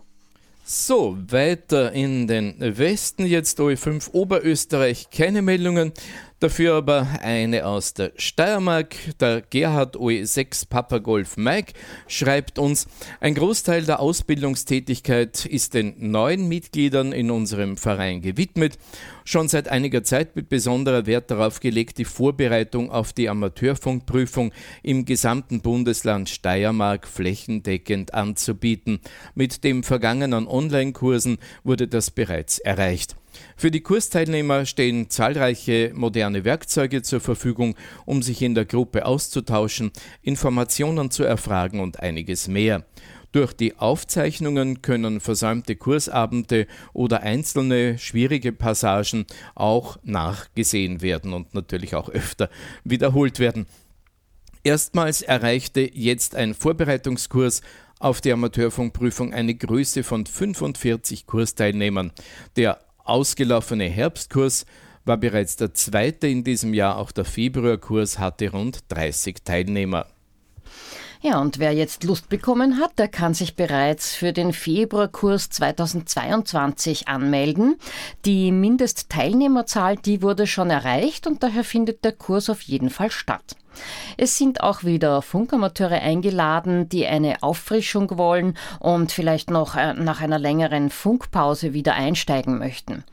[0.64, 5.92] So, weiter in den Westen jetzt OE5 Oberösterreich keine Meldungen.
[6.42, 8.96] Dafür aber eine aus der Steiermark.
[9.20, 11.72] Der Gerhard OE6 Papa Golf Mike
[12.08, 12.88] schreibt uns,
[13.20, 18.76] ein Großteil der Ausbildungstätigkeit ist den neuen Mitgliedern in unserem Verein gewidmet.
[19.24, 24.52] Schon seit einiger Zeit wird besonderer Wert darauf gelegt, die Vorbereitung auf die Amateurfunkprüfung
[24.82, 28.98] im gesamten Bundesland Steiermark flächendeckend anzubieten.
[29.36, 33.14] Mit den vergangenen Online-Kursen wurde das bereits erreicht.
[33.56, 39.92] Für die Kursteilnehmer stehen zahlreiche moderne Werkzeuge zur Verfügung, um sich in der Gruppe auszutauschen,
[40.22, 42.84] Informationen zu erfragen und einiges mehr.
[43.32, 51.94] Durch die Aufzeichnungen können versäumte Kursabende oder einzelne schwierige Passagen auch nachgesehen werden und natürlich
[51.94, 52.50] auch öfter
[52.84, 53.66] wiederholt werden.
[54.64, 57.62] Erstmals erreichte jetzt ein Vorbereitungskurs
[57.98, 62.12] auf die Amateurfunkprüfung eine Größe von 45 Kursteilnehmern.
[62.56, 64.66] Der ausgelaufene Herbstkurs
[65.04, 70.06] war bereits der zweite in diesem Jahr, auch der Februarkurs hatte rund 30 Teilnehmer.
[71.24, 77.06] Ja, und wer jetzt Lust bekommen hat, der kann sich bereits für den Februarkurs 2022
[77.06, 77.76] anmelden.
[78.24, 83.54] Die Mindestteilnehmerzahl, die wurde schon erreicht und daher findet der Kurs auf jeden Fall statt.
[84.16, 90.20] Es sind auch wieder Funkamateure eingeladen, die eine Auffrischung wollen und vielleicht noch äh, nach
[90.20, 93.04] einer längeren Funkpause wieder einsteigen möchten.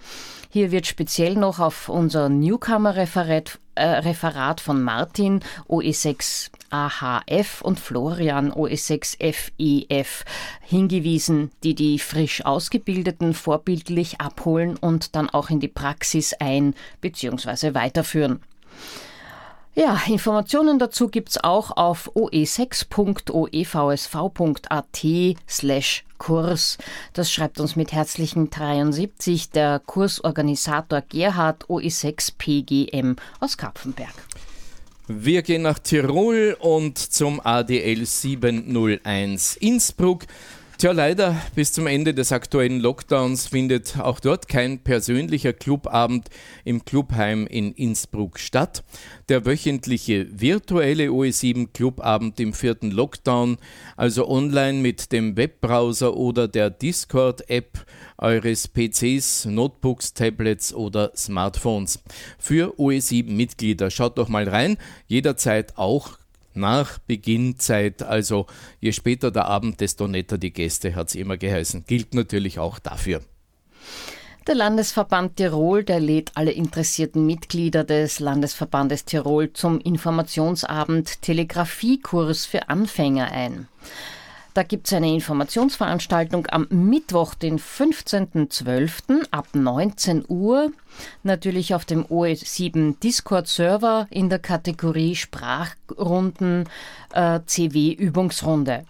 [0.49, 9.17] Hier wird speziell noch auf unser Newcomer-Referat äh, von Martin OE6 AHF und Florian OE6
[9.19, 10.25] FEF
[10.61, 17.73] hingewiesen, die die frisch Ausgebildeten vorbildlich abholen und dann auch in die Praxis ein- bzw.
[17.73, 18.39] weiterführen.
[19.75, 25.05] Ja, Informationen dazu gibt es auch auf oe6.oevsv.at
[25.47, 26.77] slash Kurs.
[27.13, 34.13] Das schreibt uns mit herzlichen 73 der Kursorganisator Gerhard OE6 PGM aus Kapfenberg.
[35.11, 40.27] Wir gehen nach Tirol und zum ADL 701 Innsbruck.
[40.79, 46.29] Tja, leider bis zum Ende des aktuellen Lockdowns findet auch dort kein persönlicher Clubabend
[46.63, 48.85] im Clubheim in Innsbruck statt.
[49.27, 53.57] Der wöchentliche virtuelle OE7 Clubabend im vierten Lockdown,
[53.97, 57.85] also online mit dem Webbrowser oder der Discord-App
[58.17, 62.01] eures PCs, Notebooks, Tablets oder Smartphones.
[62.37, 66.18] Für OE7-Mitglieder schaut doch mal rein, jederzeit auch
[66.53, 68.03] nach Beginnzeit.
[68.03, 68.47] Also
[68.79, 71.85] je später der Abend, desto netter die Gäste, hat es immer geheißen.
[71.87, 73.21] Gilt natürlich auch dafür.
[74.47, 82.69] Der Landesverband Tirol, der lädt alle interessierten Mitglieder des Landesverbandes Tirol zum Informationsabend Telegrafiekurs für
[82.69, 83.67] Anfänger ein.
[84.59, 89.25] Da gibt es eine Informationsveranstaltung am Mittwoch, den 15.12.
[89.31, 90.73] ab 19 Uhr.
[91.23, 96.65] Natürlich auf dem OE7 Discord-Server in der Kategorie Sprachrunden
[97.13, 98.83] äh, CW-Übungsrunde.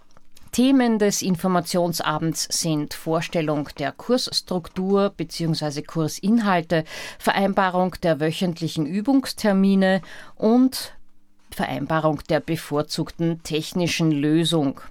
[0.54, 5.84] Themen des Informationsabends sind Vorstellung der Kursstruktur bzw.
[5.84, 6.84] Kursinhalte,
[7.20, 10.02] Vereinbarung der wöchentlichen Übungstermine
[10.34, 10.94] und
[11.52, 14.82] Vereinbarung der bevorzugten technischen Lösung.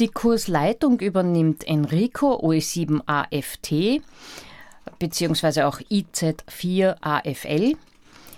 [0.00, 4.02] Die Kursleitung übernimmt Enrico OE7AFT
[4.98, 5.62] bzw.
[5.62, 7.76] auch IZ4AFL.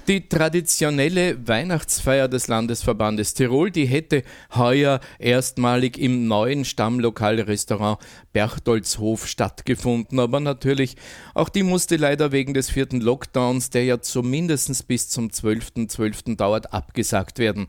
[0.07, 4.23] Die traditionelle Weihnachtsfeier des Landesverbandes Tirol, die hätte
[4.55, 7.99] heuer erstmalig im neuen Stammlokalrestaurant
[8.33, 10.19] Berchtoldshof stattgefunden.
[10.19, 10.97] Aber natürlich,
[11.35, 15.91] auch die musste leider wegen des vierten Lockdowns, der ja zumindest bis zum 12.12.
[15.91, 16.37] .12.
[16.37, 17.69] dauert, abgesagt werden.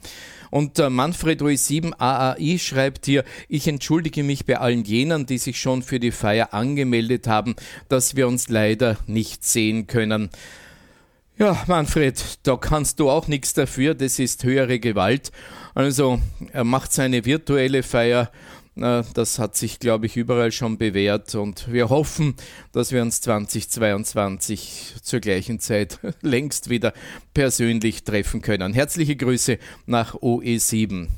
[0.50, 5.60] Und äh, Manfred OE7 AAI schreibt hier, ich entschuldige mich bei allen jenen, die sich
[5.60, 7.56] schon für die Feier angemeldet haben,
[7.90, 10.30] dass wir uns leider nicht sehen können.
[11.42, 15.32] Ja, Manfred, da kannst du auch nichts dafür, das ist höhere Gewalt.
[15.74, 18.30] Also er macht seine virtuelle Feier
[18.76, 22.36] das hat sich, glaube ich, überall schon bewährt und wir hoffen,
[22.72, 26.94] dass wir uns 2022 zur gleichen Zeit längst wieder
[27.34, 28.74] persönlich treffen können.
[28.74, 31.10] Herzliche Grüße nach OE7.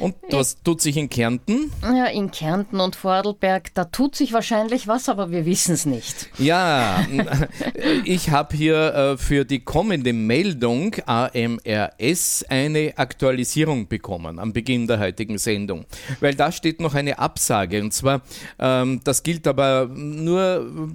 [0.00, 1.70] Und was tut sich in Kärnten?
[1.82, 6.30] Ja, in Kärnten und Vorarlberg, da tut sich wahrscheinlich was, aber wir wissen es nicht.
[6.38, 7.06] Ja,
[8.04, 14.98] ich habe hier äh, für die kommende Meldung AMRS eine Aktualisierung bekommen am Beginn der
[15.00, 15.84] heutigen Sendung.
[16.20, 17.82] Weil da steht noch eine Absage.
[17.82, 18.22] Und zwar,
[18.58, 20.94] ähm, das gilt aber nur.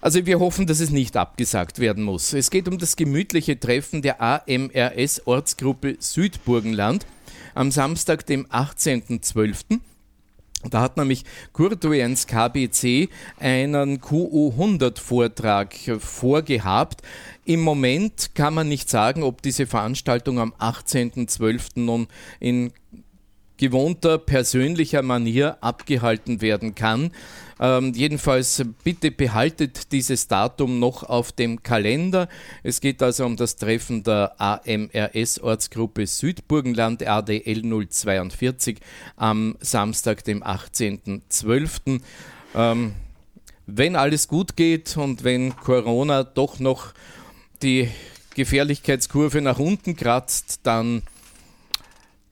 [0.00, 2.32] Also wir hoffen, dass es nicht abgesagt werden muss.
[2.32, 7.06] Es geht um das gemütliche Treffen der AMRS Ortsgruppe Südburgenland
[7.54, 9.80] am Samstag, dem 18.12.
[10.70, 17.02] Da hat nämlich Kurtuens KBC einen QU100-Vortrag vorgehabt.
[17.44, 21.80] Im Moment kann man nicht sagen, ob diese Veranstaltung am 18.12.
[21.80, 22.06] nun
[22.38, 22.72] in
[23.56, 27.10] gewohnter persönlicher Manier abgehalten werden kann.
[27.62, 32.28] Ähm, jedenfalls bitte behaltet dieses Datum noch auf dem Kalender.
[32.64, 38.80] Es geht also um das Treffen der AMRS-Ortsgruppe Südburgenland RDL 042
[39.14, 42.00] am Samstag, dem 18.12.
[42.56, 42.94] Ähm,
[43.66, 46.92] wenn alles gut geht und wenn Corona doch noch
[47.62, 47.88] die
[48.34, 51.02] Gefährlichkeitskurve nach unten kratzt, dann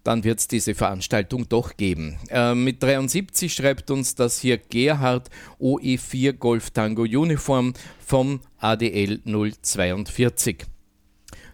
[0.04, 2.18] dann wird es diese Veranstaltung doch geben.
[2.28, 5.30] Äh, mit 73 schreibt uns das hier Gerhard
[5.60, 7.74] OE4 Golf Tango Uniform
[8.04, 10.66] vom ADL 042.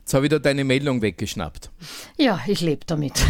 [0.07, 1.69] Jetzt habe ich da deine Meldung weggeschnappt.
[2.17, 3.15] Ja, ich lebe damit.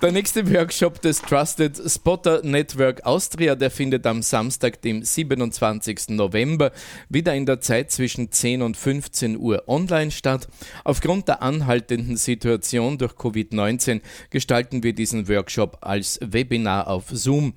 [0.00, 6.10] der nächste Workshop des Trusted Spotter Network Austria, der findet am Samstag, dem 27.
[6.10, 6.70] November,
[7.08, 10.46] wieder in der Zeit zwischen 10 und 15 Uhr online statt.
[10.84, 17.54] Aufgrund der anhaltenden Situation durch Covid-19 gestalten wir diesen Workshop als Webinar auf Zoom.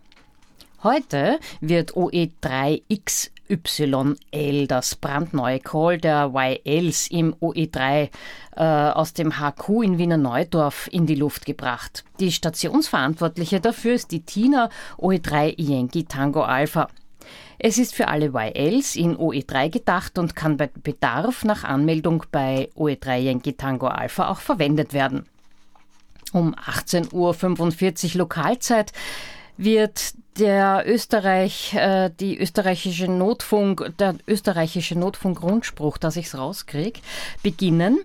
[0.82, 8.10] Heute wird OE3X YL, das brandneue Call der YLs im OE3
[8.56, 12.04] äh, aus dem HQ in Wiener Neudorf in die Luft gebracht.
[12.20, 16.88] Die Stationsverantwortliche dafür ist die Tina OE3 Yankee Tango Alpha.
[17.58, 22.70] Es ist für alle YLs in OE3 gedacht und kann bei Bedarf nach Anmeldung bei
[22.76, 25.26] OE3 Yankee Tango Alpha auch verwendet werden.
[26.32, 28.92] Um 18.45 Uhr Lokalzeit
[29.56, 37.00] wird der Österreich, äh, die österreichische Notfunk, der österreichische Notfunk-Rundspruch, dass ich es rauskriege,
[37.42, 37.98] beginnen.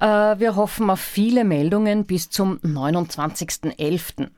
[0.00, 4.28] Äh, wir hoffen auf viele Meldungen bis zum 29.11.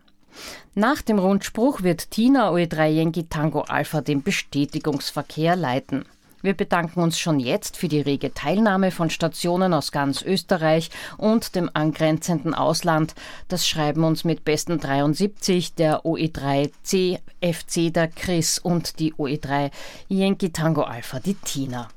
[0.75, 6.05] Nach dem Rundspruch wird Tina OE3 Yankee Tango Alpha den Bestätigungsverkehr leiten.
[6.43, 11.55] Wir bedanken uns schon jetzt für die rege Teilnahme von Stationen aus ganz Österreich und
[11.55, 13.15] dem angrenzenden Ausland.
[13.49, 19.71] Das schreiben uns mit besten 73 der OE3 CFC der Chris und die OE3
[20.09, 21.89] Yankee Tango Alpha die Tina.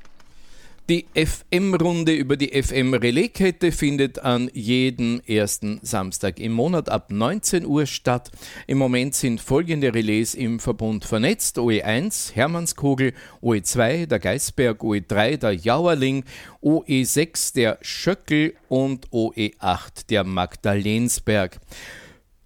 [0.90, 7.86] Die FM-Runde über die FM-Relaiskette findet an jedem ersten Samstag im Monat ab 19 Uhr
[7.86, 8.32] statt.
[8.68, 15.54] Im Moment sind folgende Relais im Verbund vernetzt: OE1 Hermannskogel, OE2 der Geisberg, OE3 der
[15.54, 16.26] Jauerling,
[16.62, 18.54] OE6 der Schöckel.
[18.68, 21.62] Und OE8 der Magdalensberg.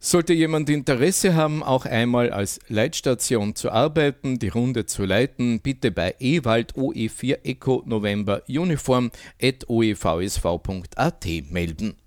[0.09, 5.91] Sollte jemand Interesse haben, auch einmal als Leitstation zu arbeiten, die Runde zu leiten, bitte
[5.91, 9.11] bei Ewald OE4 Echo November Uniform
[9.43, 11.97] at oevsv.at melden.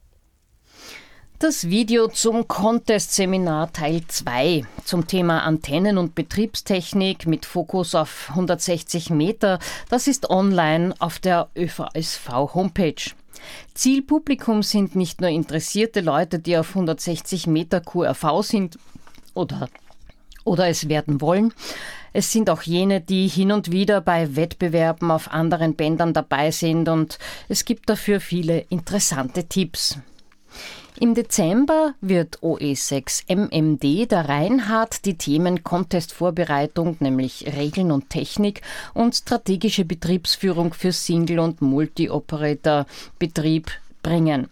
[1.41, 9.11] Das Video zum Contest-Seminar Teil 2 zum Thema Antennen- und Betriebstechnik mit Fokus auf 160
[9.11, 9.59] Meter,
[9.91, 13.13] das ist online auf der ÖVSV-Homepage.
[13.75, 18.79] Zielpublikum sind nicht nur interessierte Leute, die auf 160 Meter QRV sind
[19.35, 19.69] oder,
[20.45, 21.53] oder es werden wollen.
[22.13, 26.89] Es sind auch jene, die hin und wieder bei Wettbewerben auf anderen Bändern dabei sind
[26.89, 27.19] und
[27.49, 29.99] es gibt dafür viele interessante Tipps.
[31.03, 38.61] Im Dezember wird OE6 MMD der Reinhard die Themen Contest-Vorbereitung, nämlich Regeln und Technik
[38.93, 43.71] und strategische Betriebsführung für Single- und Multi-Operator-Betrieb
[44.03, 44.51] bringen.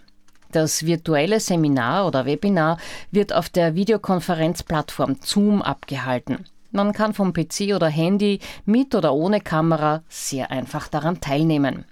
[0.51, 2.79] Das virtuelle Seminar oder Webinar
[3.11, 6.47] wird auf der Videokonferenzplattform Zoom abgehalten.
[6.71, 11.85] Man kann vom PC oder Handy mit oder ohne Kamera sehr einfach daran teilnehmen.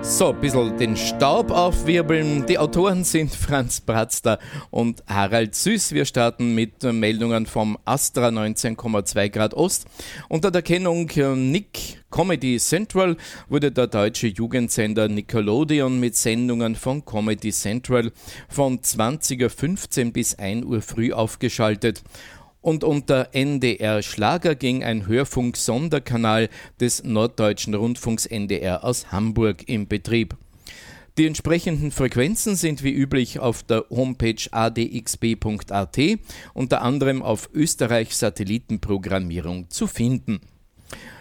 [0.03, 2.47] So, ein bisschen den Staub aufwirbeln.
[2.47, 4.39] Die Autoren sind Franz Bratzter
[4.71, 5.91] und Harald Süß.
[5.93, 9.85] Wir starten mit Meldungen vom Astra 19,2 Grad Ost.
[10.27, 13.15] Unter der Kennung äh, Nick Comedy Central
[13.47, 18.11] wurde der deutsche Jugendsender Nickelodeon mit Sendungen von Comedy Central
[18.49, 22.03] von 20.15 Uhr bis 1 Uhr früh aufgeschaltet
[22.61, 26.49] und unter NDR Schlager ging ein Hörfunk-Sonderkanal
[26.79, 30.37] des Norddeutschen Rundfunks NDR aus Hamburg in Betrieb.
[31.17, 35.99] Die entsprechenden Frequenzen sind wie üblich auf der Homepage adxb.at
[36.53, 40.39] unter anderem auf Österreich Satellitenprogrammierung zu finden.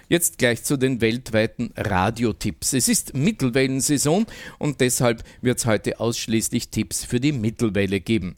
[0.09, 2.73] Jetzt gleich zu den weltweiten Radiotipps.
[2.73, 4.27] Es ist Mittelwellensaison
[4.59, 8.37] und deshalb wird es heute ausschließlich Tipps für die Mittelwelle geben.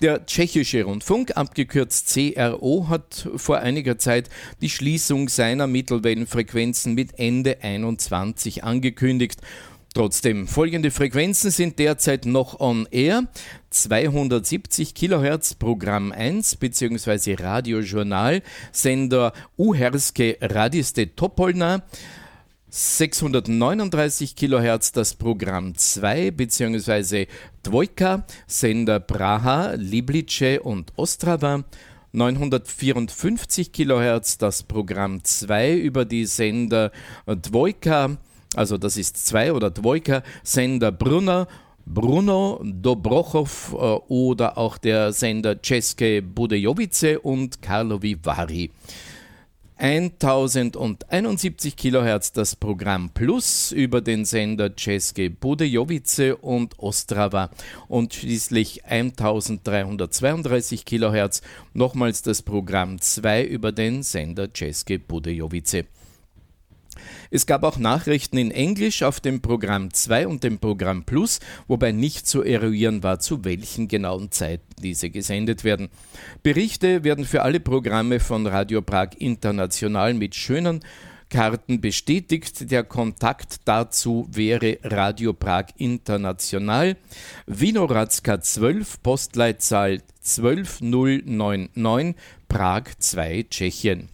[0.00, 4.28] Der tschechische Rundfunk, abgekürzt CRO, hat vor einiger Zeit
[4.60, 9.40] die Schließung seiner Mittelwellenfrequenzen mit Ende 21 angekündigt.
[9.94, 13.28] Trotzdem, folgende Frequenzen sind derzeit noch on air.
[13.70, 17.36] 270 kHz Programm 1 bzw.
[17.38, 18.42] Radiojournal,
[18.72, 21.84] Sender Uherske Radiste Topolna,
[22.76, 27.28] 639 kHz das Programm 2 bzw.
[27.62, 31.62] Dvojka, Sender Praha, Liblice und Ostrava,
[32.10, 36.90] 954 kHz das Programm 2 über die Sender
[37.26, 38.16] Dvojka,
[38.56, 41.46] also das ist 2 oder Dvojka, Sender Brunner,
[41.86, 43.76] Bruno Dobrochow äh,
[44.12, 48.72] oder auch der Sender Ceske Budejovice und Karlovy Vary.
[49.76, 57.50] 1071 kHz das Programm Plus über den Sender České Budejovice und Ostrava
[57.88, 65.84] und schließlich 1332 kHz nochmals das Programm 2 über den Sender České Budejovice.
[67.30, 71.92] Es gab auch Nachrichten in Englisch auf dem Programm 2 und dem Programm Plus, wobei
[71.92, 75.88] nicht zu eruieren war, zu welchen genauen Zeiten diese gesendet werden.
[76.42, 80.80] Berichte werden für alle Programme von Radio Prag International mit schönen
[81.34, 82.70] Karten bestätigt.
[82.70, 86.96] Der Kontakt dazu wäre Radio Prag International,
[87.46, 92.14] Winoradska 12, Postleitzahl 12099,
[92.48, 94.13] Prag 2, Tschechien.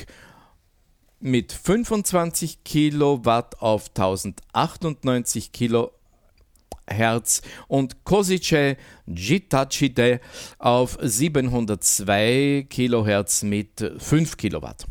[1.20, 5.92] mit 25 Kilowatt auf 1098 Kilohertz
[7.66, 10.20] und Kosice Gitachide
[10.58, 14.86] auf 702 Kilohertz mit 5 Kilowatt.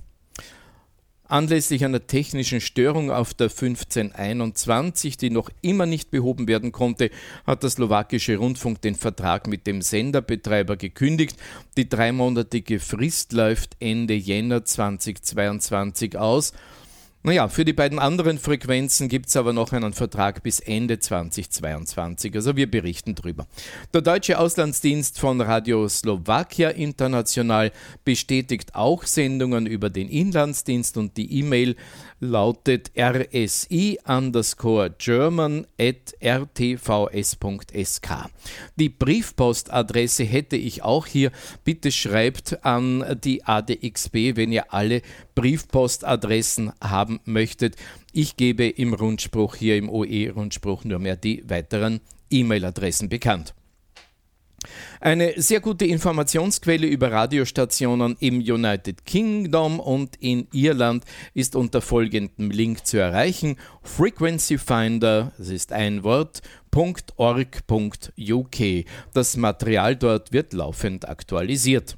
[1.30, 7.10] Anlässlich einer technischen Störung auf der 1521, die noch immer nicht behoben werden konnte,
[7.46, 11.36] hat der slowakische Rundfunk den Vertrag mit dem Senderbetreiber gekündigt.
[11.76, 16.54] Die dreimonatige Frist läuft Ende Jänner 2022 aus.
[17.28, 22.34] Naja, für die beiden anderen Frequenzen gibt es aber noch einen Vertrag bis Ende 2022.
[22.34, 23.48] Also wir berichten drüber.
[23.94, 27.74] Der deutsche Auslandsdienst von Radio Slowakia International
[28.06, 31.76] bestätigt auch Sendungen über den Inlandsdienst und die E-Mail
[32.22, 38.08] lautet rsi underscore german at rtvs.sk.
[38.78, 41.32] Die Briefpostadresse hätte ich auch hier.
[41.66, 45.02] Bitte schreibt an die ADXB, wenn ihr alle
[45.38, 47.76] Briefpostadressen haben möchtet.
[48.12, 53.54] Ich gebe im Rundspruch hier im OE-Rundspruch nur mehr die weiteren E-Mail-Adressen bekannt.
[55.00, 62.50] Eine sehr gute Informationsquelle über Radiostationen im United Kingdom und in Irland ist unter folgendem
[62.50, 66.42] Link zu erreichen: Frequency Finder, das ist ein Wort,
[67.16, 68.58] .org.uk.
[69.14, 71.96] Das Material dort wird laufend aktualisiert.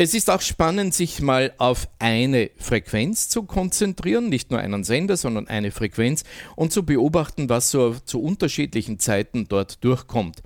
[0.00, 5.16] Es ist auch spannend, sich mal auf eine Frequenz zu konzentrieren, nicht nur einen Sender,
[5.16, 6.22] sondern eine Frequenz
[6.54, 10.40] und zu beobachten, was so zu unterschiedlichen Zeiten dort durchkommt.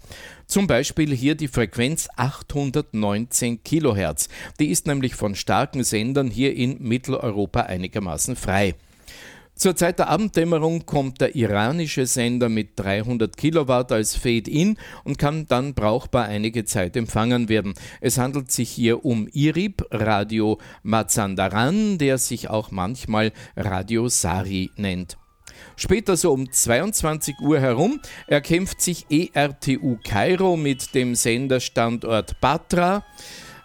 [0.46, 4.30] Zum Beispiel hier die Frequenz 819 Kilohertz.
[4.58, 8.74] Die ist nämlich von starken Sendern hier in Mitteleuropa einigermaßen frei.
[9.54, 15.46] Zur Zeit der Abenddämmerung kommt der iranische Sender mit 300 Kilowatt als Fade-In und kann
[15.46, 17.74] dann brauchbar einige Zeit empfangen werden.
[18.00, 25.18] Es handelt sich hier um IRIB Radio Mazandaran, der sich auch manchmal Radio Sari nennt.
[25.76, 33.04] Später so um 22 Uhr herum erkämpft sich ERTU Kairo mit dem Senderstandort Batra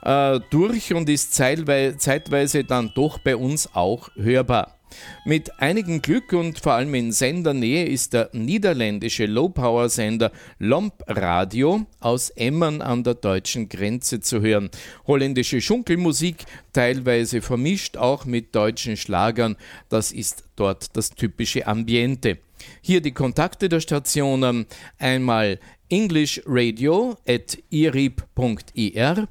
[0.03, 4.76] äh, durch und ist zeitweise dann doch bei uns auch hörbar.
[5.25, 12.29] Mit einigem Glück und vor allem in Sendernähe ist der niederländische Low-Power-Sender Lomp Radio aus
[12.31, 14.69] Emmern an der deutschen Grenze zu hören.
[15.05, 19.57] Holländische Schunkelmusik, teilweise vermischt auch mit deutschen Schlagern,
[19.89, 22.37] das ist dort das typische Ambiente.
[22.81, 24.65] Hier die Kontakte der Stationen,
[24.97, 25.59] einmal
[25.89, 29.27] English Radio at irib.ir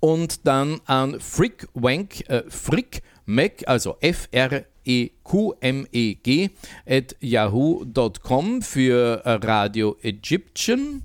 [0.00, 4.50] und dann an Frickwank, äh, Frick Mac, also F-R-E-Q-M-E-G,
[6.86, 11.02] at yahoo.com für Radio Egyptian.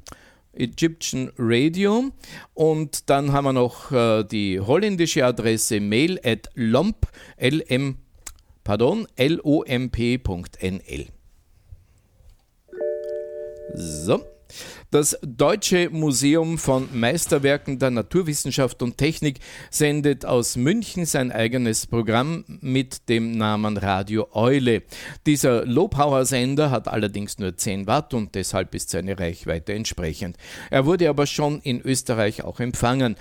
[0.58, 2.12] Egyptian Radio.
[2.54, 7.08] Und dann haben wir noch äh, die holländische Adresse mail at lomp,
[7.38, 7.98] lm,
[8.64, 11.06] pardon, lomp.nl.
[13.74, 14.35] So.
[14.92, 19.40] Das Deutsche Museum von Meisterwerken der Naturwissenschaft und Technik
[19.70, 24.84] sendet aus München sein eigenes Programm mit dem Namen Radio Eule.
[25.26, 30.38] Dieser Low-Power-Sender hat allerdings nur 10 Watt und deshalb ist seine Reichweite entsprechend.
[30.70, 33.16] Er wurde aber schon in Österreich auch empfangen.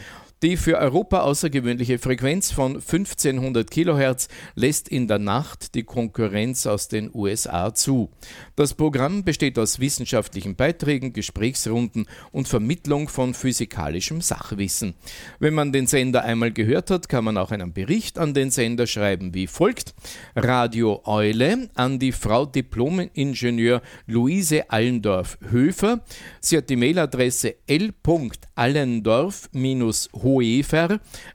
[0.45, 6.89] Die für Europa außergewöhnliche Frequenz von 1500 kHz lässt in der Nacht die Konkurrenz aus
[6.89, 8.11] den USA zu.
[8.55, 14.93] Das Programm besteht aus wissenschaftlichen Beiträgen, Gesprächsrunden und Vermittlung von physikalischem Sachwissen.
[15.39, 18.87] Wenn man den Sender einmal gehört hat, kann man auch einen Bericht an den Sender
[18.87, 19.95] schreiben wie folgt.
[20.37, 26.05] Radio Eule an die Frau Diplomingenieur Luise Allendorf-Höfer.
[26.43, 30.34] Sie hat die Mailadresse l.allendorf-hoefer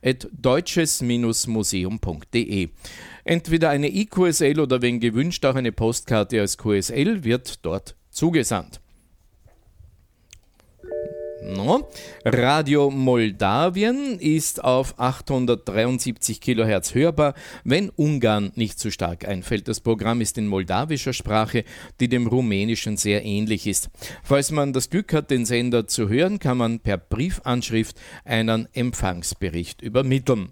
[0.03, 2.69] at deutsches-museum.de.
[3.23, 8.81] Entweder eine IQSL oder wenn gewünscht auch eine Postkarte als QSL wird dort zugesandt.
[11.43, 11.89] No.
[12.25, 17.33] Radio Moldawien ist auf 873 kHz hörbar,
[17.63, 19.67] wenn Ungarn nicht zu stark einfällt.
[19.67, 21.63] Das Programm ist in moldawischer Sprache,
[21.99, 23.89] die dem rumänischen sehr ähnlich ist.
[24.23, 29.81] Falls man das Glück hat, den Sender zu hören, kann man per Briefanschrift einen Empfangsbericht
[29.81, 30.51] übermitteln.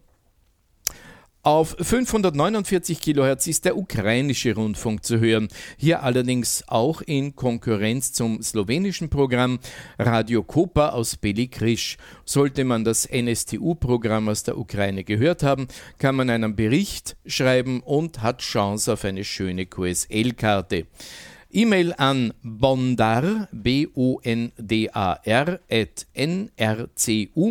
[1.48, 8.42] Auf 549 kHz ist der ukrainische Rundfunk zu hören, hier allerdings auch in Konkurrenz zum
[8.42, 9.60] slowenischen Programm
[9.98, 11.96] Radio Kopa aus Belikrisch.
[12.26, 15.70] Sollte man das NSTU-Programm aus der Ukraine gehört haben,
[16.00, 20.86] kann man einen Bericht schreiben und hat Chance auf eine schöne QSL-Karte.
[21.50, 27.48] E-Mail an bondar, B-O-N-D-A-R, at nrcu.gov.ua.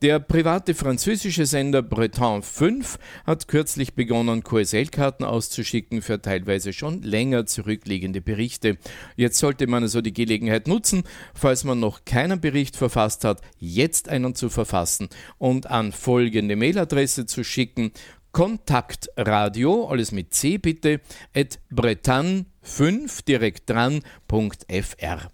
[0.00, 7.46] Der private französische Sender Breton 5 hat kürzlich begonnen, QSL-Karten auszuschicken für teilweise schon länger
[7.46, 8.78] zurückliegende Berichte.
[9.16, 11.02] Jetzt sollte man also die Gelegenheit nutzen,
[11.34, 17.26] falls man noch keinen Bericht verfasst hat, jetzt einen zu verfassen und an folgende Mailadresse
[17.26, 17.90] zu schicken.
[18.30, 21.00] Kontaktradio, alles mit C bitte,
[21.34, 25.28] at bretan5 direkt dran.fr.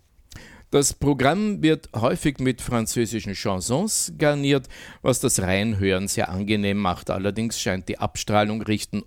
[0.75, 4.67] Das Programm wird häufig mit französischen Chansons garniert,
[5.03, 7.11] was das Reinhören sehr angenehm macht.
[7.11, 9.05] Allerdings scheint die Abstrahlung Richtung,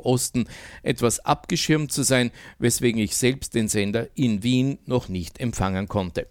[0.00, 0.48] Osten
[0.82, 6.26] etwas abgeschirmt zu sein, weswegen ich selbst den Sender in Wien noch nicht empfangen konnte.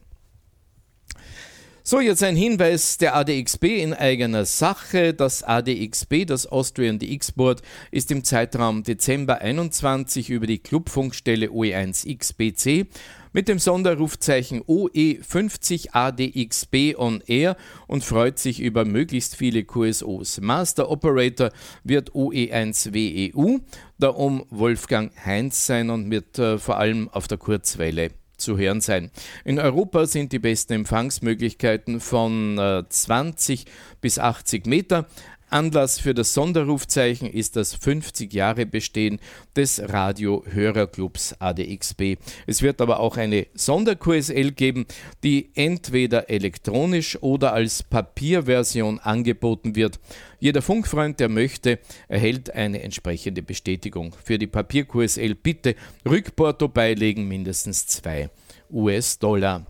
[1.88, 5.14] So, jetzt ein Hinweis der ADXB in eigener Sache.
[5.14, 7.62] Das ADXB, das Austrian DX-Board,
[7.92, 12.88] ist im Zeitraum Dezember 21 über die Clubfunkstelle OE1XBC
[13.34, 17.56] mit dem Sonderrufzeichen OE50ADXB on Air
[17.86, 20.42] und freut sich über möglichst viele QSOs.
[20.42, 21.52] Master Operator
[21.84, 23.62] wird OE1WEU,
[24.00, 28.82] da um Wolfgang Heinz sein und wird äh, vor allem auf der Kurzwelle zu hören
[28.82, 29.12] sein.
[29.44, 33.66] In Europa sind die besten Empfangsmöglichkeiten von äh, 20
[34.02, 35.08] bis 80 Meter.
[35.50, 39.20] Anlass für das Sonderrufzeichen ist das 50 Jahre Bestehen
[39.56, 42.18] des Radio-Hörerclubs ADXB.
[42.48, 44.86] Es wird aber auch eine Sonder-QSL geben,
[45.24, 50.00] die entweder elektronisch oder als Papierversion angeboten wird.
[50.40, 54.16] Jeder Funkfreund, der möchte, erhält eine entsprechende Bestätigung.
[54.24, 55.76] Für die Papier-QSL bitte
[56.08, 58.30] Rückporto beilegen, mindestens 2
[58.72, 59.66] US-Dollar.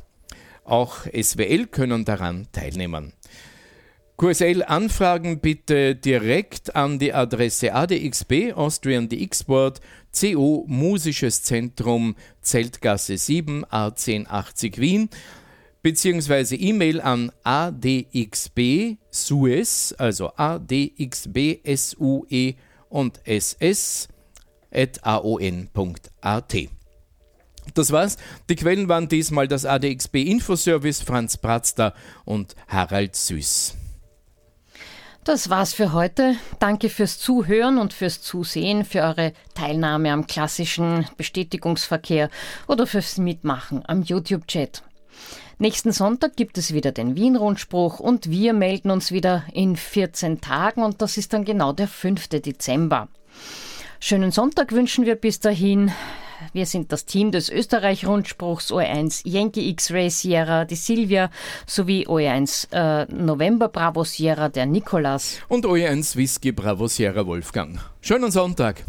[0.64, 3.14] Auch SWL können daran teilnehmen.
[4.18, 9.82] QSL-Anfragen bitte direkt an die Adresse ADXB Austrian DX-Board
[10.18, 15.10] CO Musisches Zentrum Zeltgasse 7 A1080 Wien
[15.82, 22.56] beziehungsweise E-Mail an adxb sues, also adxb sue
[22.90, 24.08] und ss
[24.72, 26.56] at aon.at.
[27.74, 28.18] Das war's.
[28.50, 31.94] Die Quellen waren diesmal das ADXB Infoservice Franz Bratzter
[32.24, 33.76] und Harald Süß.
[35.26, 36.36] Das war's für heute.
[36.60, 42.30] Danke fürs Zuhören und fürs Zusehen, für eure Teilnahme am klassischen Bestätigungsverkehr
[42.68, 44.84] oder fürs Mitmachen am YouTube-Chat.
[45.58, 50.84] Nächsten Sonntag gibt es wieder den Wien-Rundspruch und wir melden uns wieder in 14 Tagen
[50.84, 52.28] und das ist dann genau der 5.
[52.28, 53.08] Dezember.
[54.00, 55.92] Schönen Sonntag wünschen wir bis dahin.
[56.54, 61.30] Wir sind das Team des Österreich-Rundspruchs OE1 Yankee X-Ray Sierra, die Silvia,
[61.66, 65.40] sowie OE1 äh, November Bravo Sierra, der Nikolas.
[65.48, 67.80] Und OE1 Whisky Bravo Sierra Wolfgang.
[68.02, 68.84] Schönen Sonntag.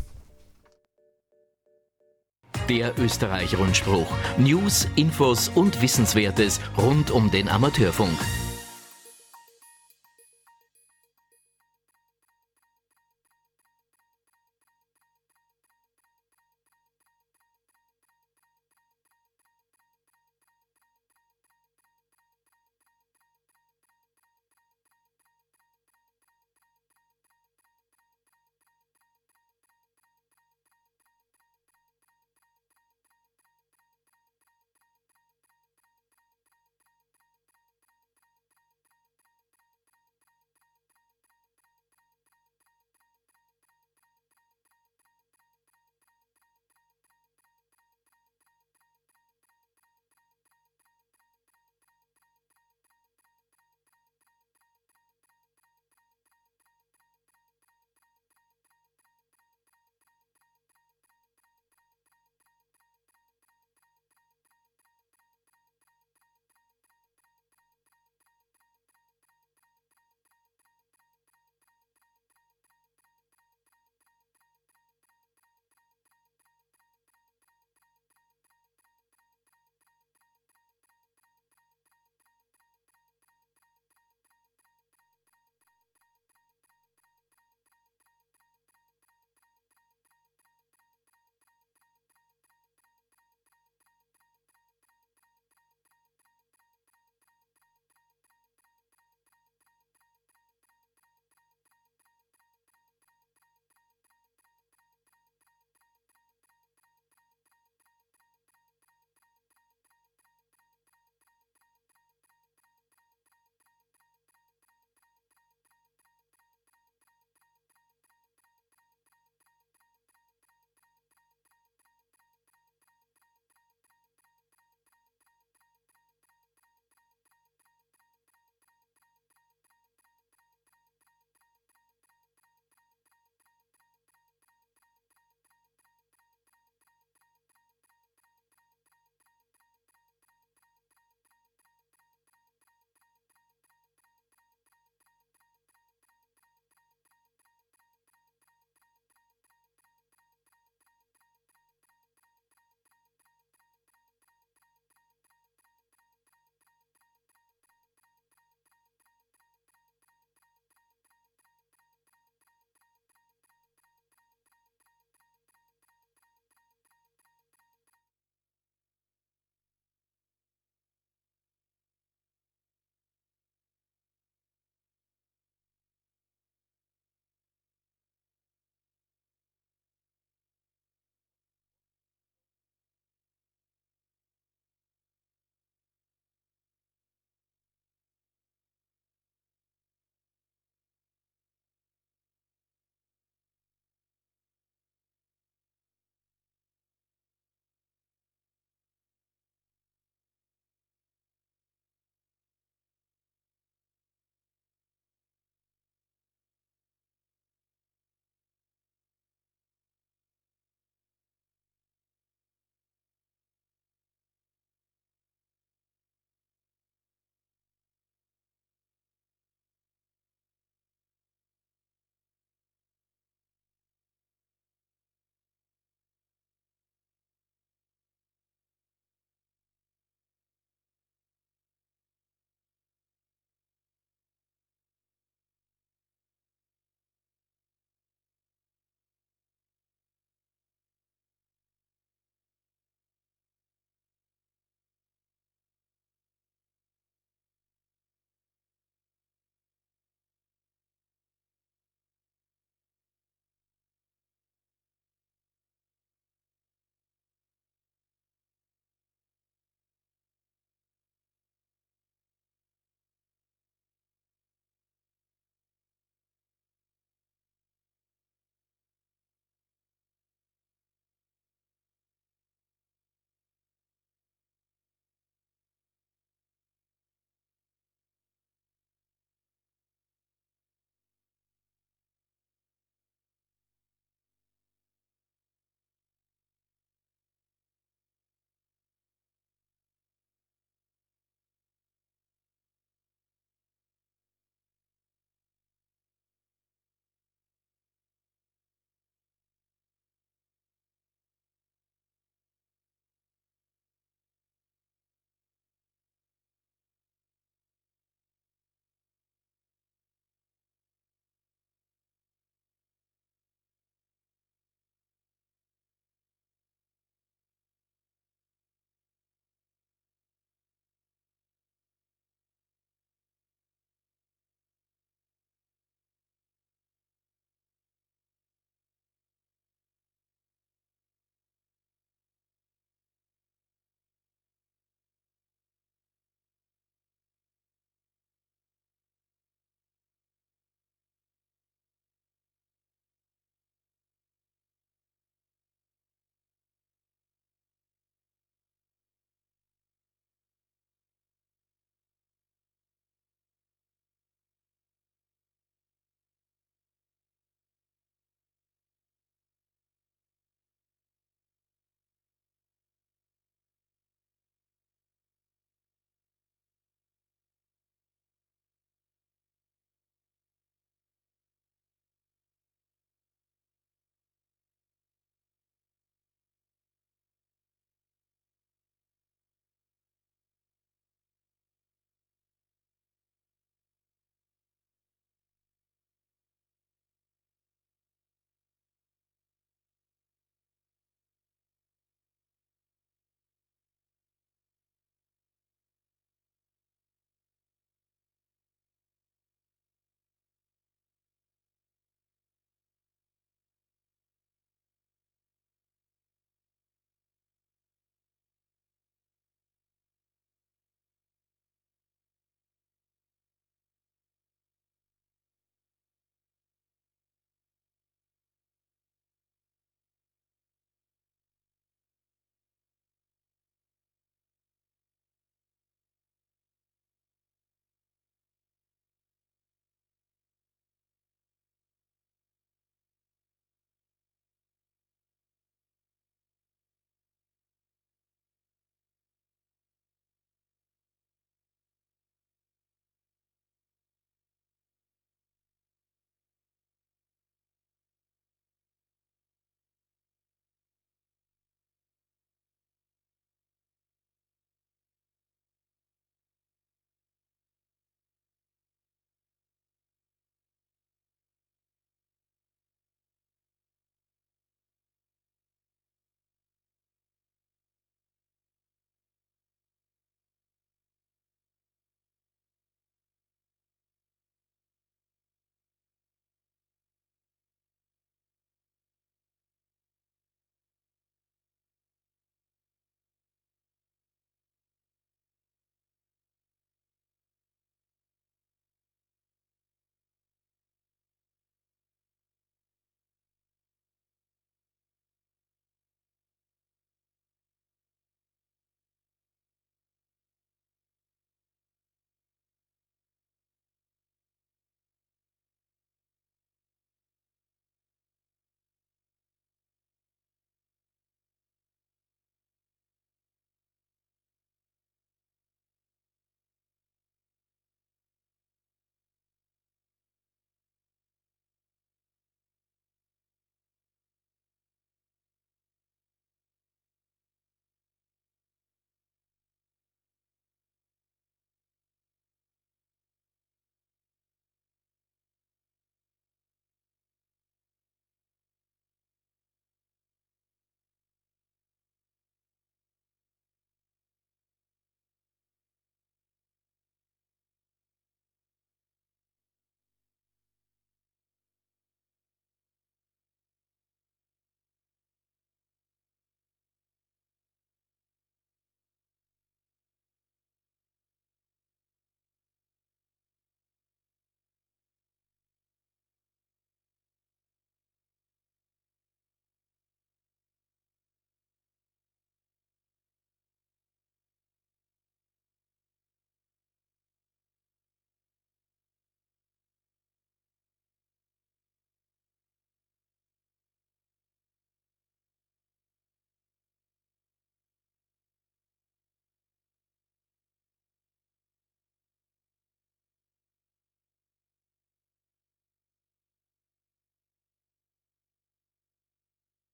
[2.69, 4.07] Der Österreich-Rundspruch.
[4.39, 8.19] News, Infos und Wissenswertes rund um den Amateurfunk.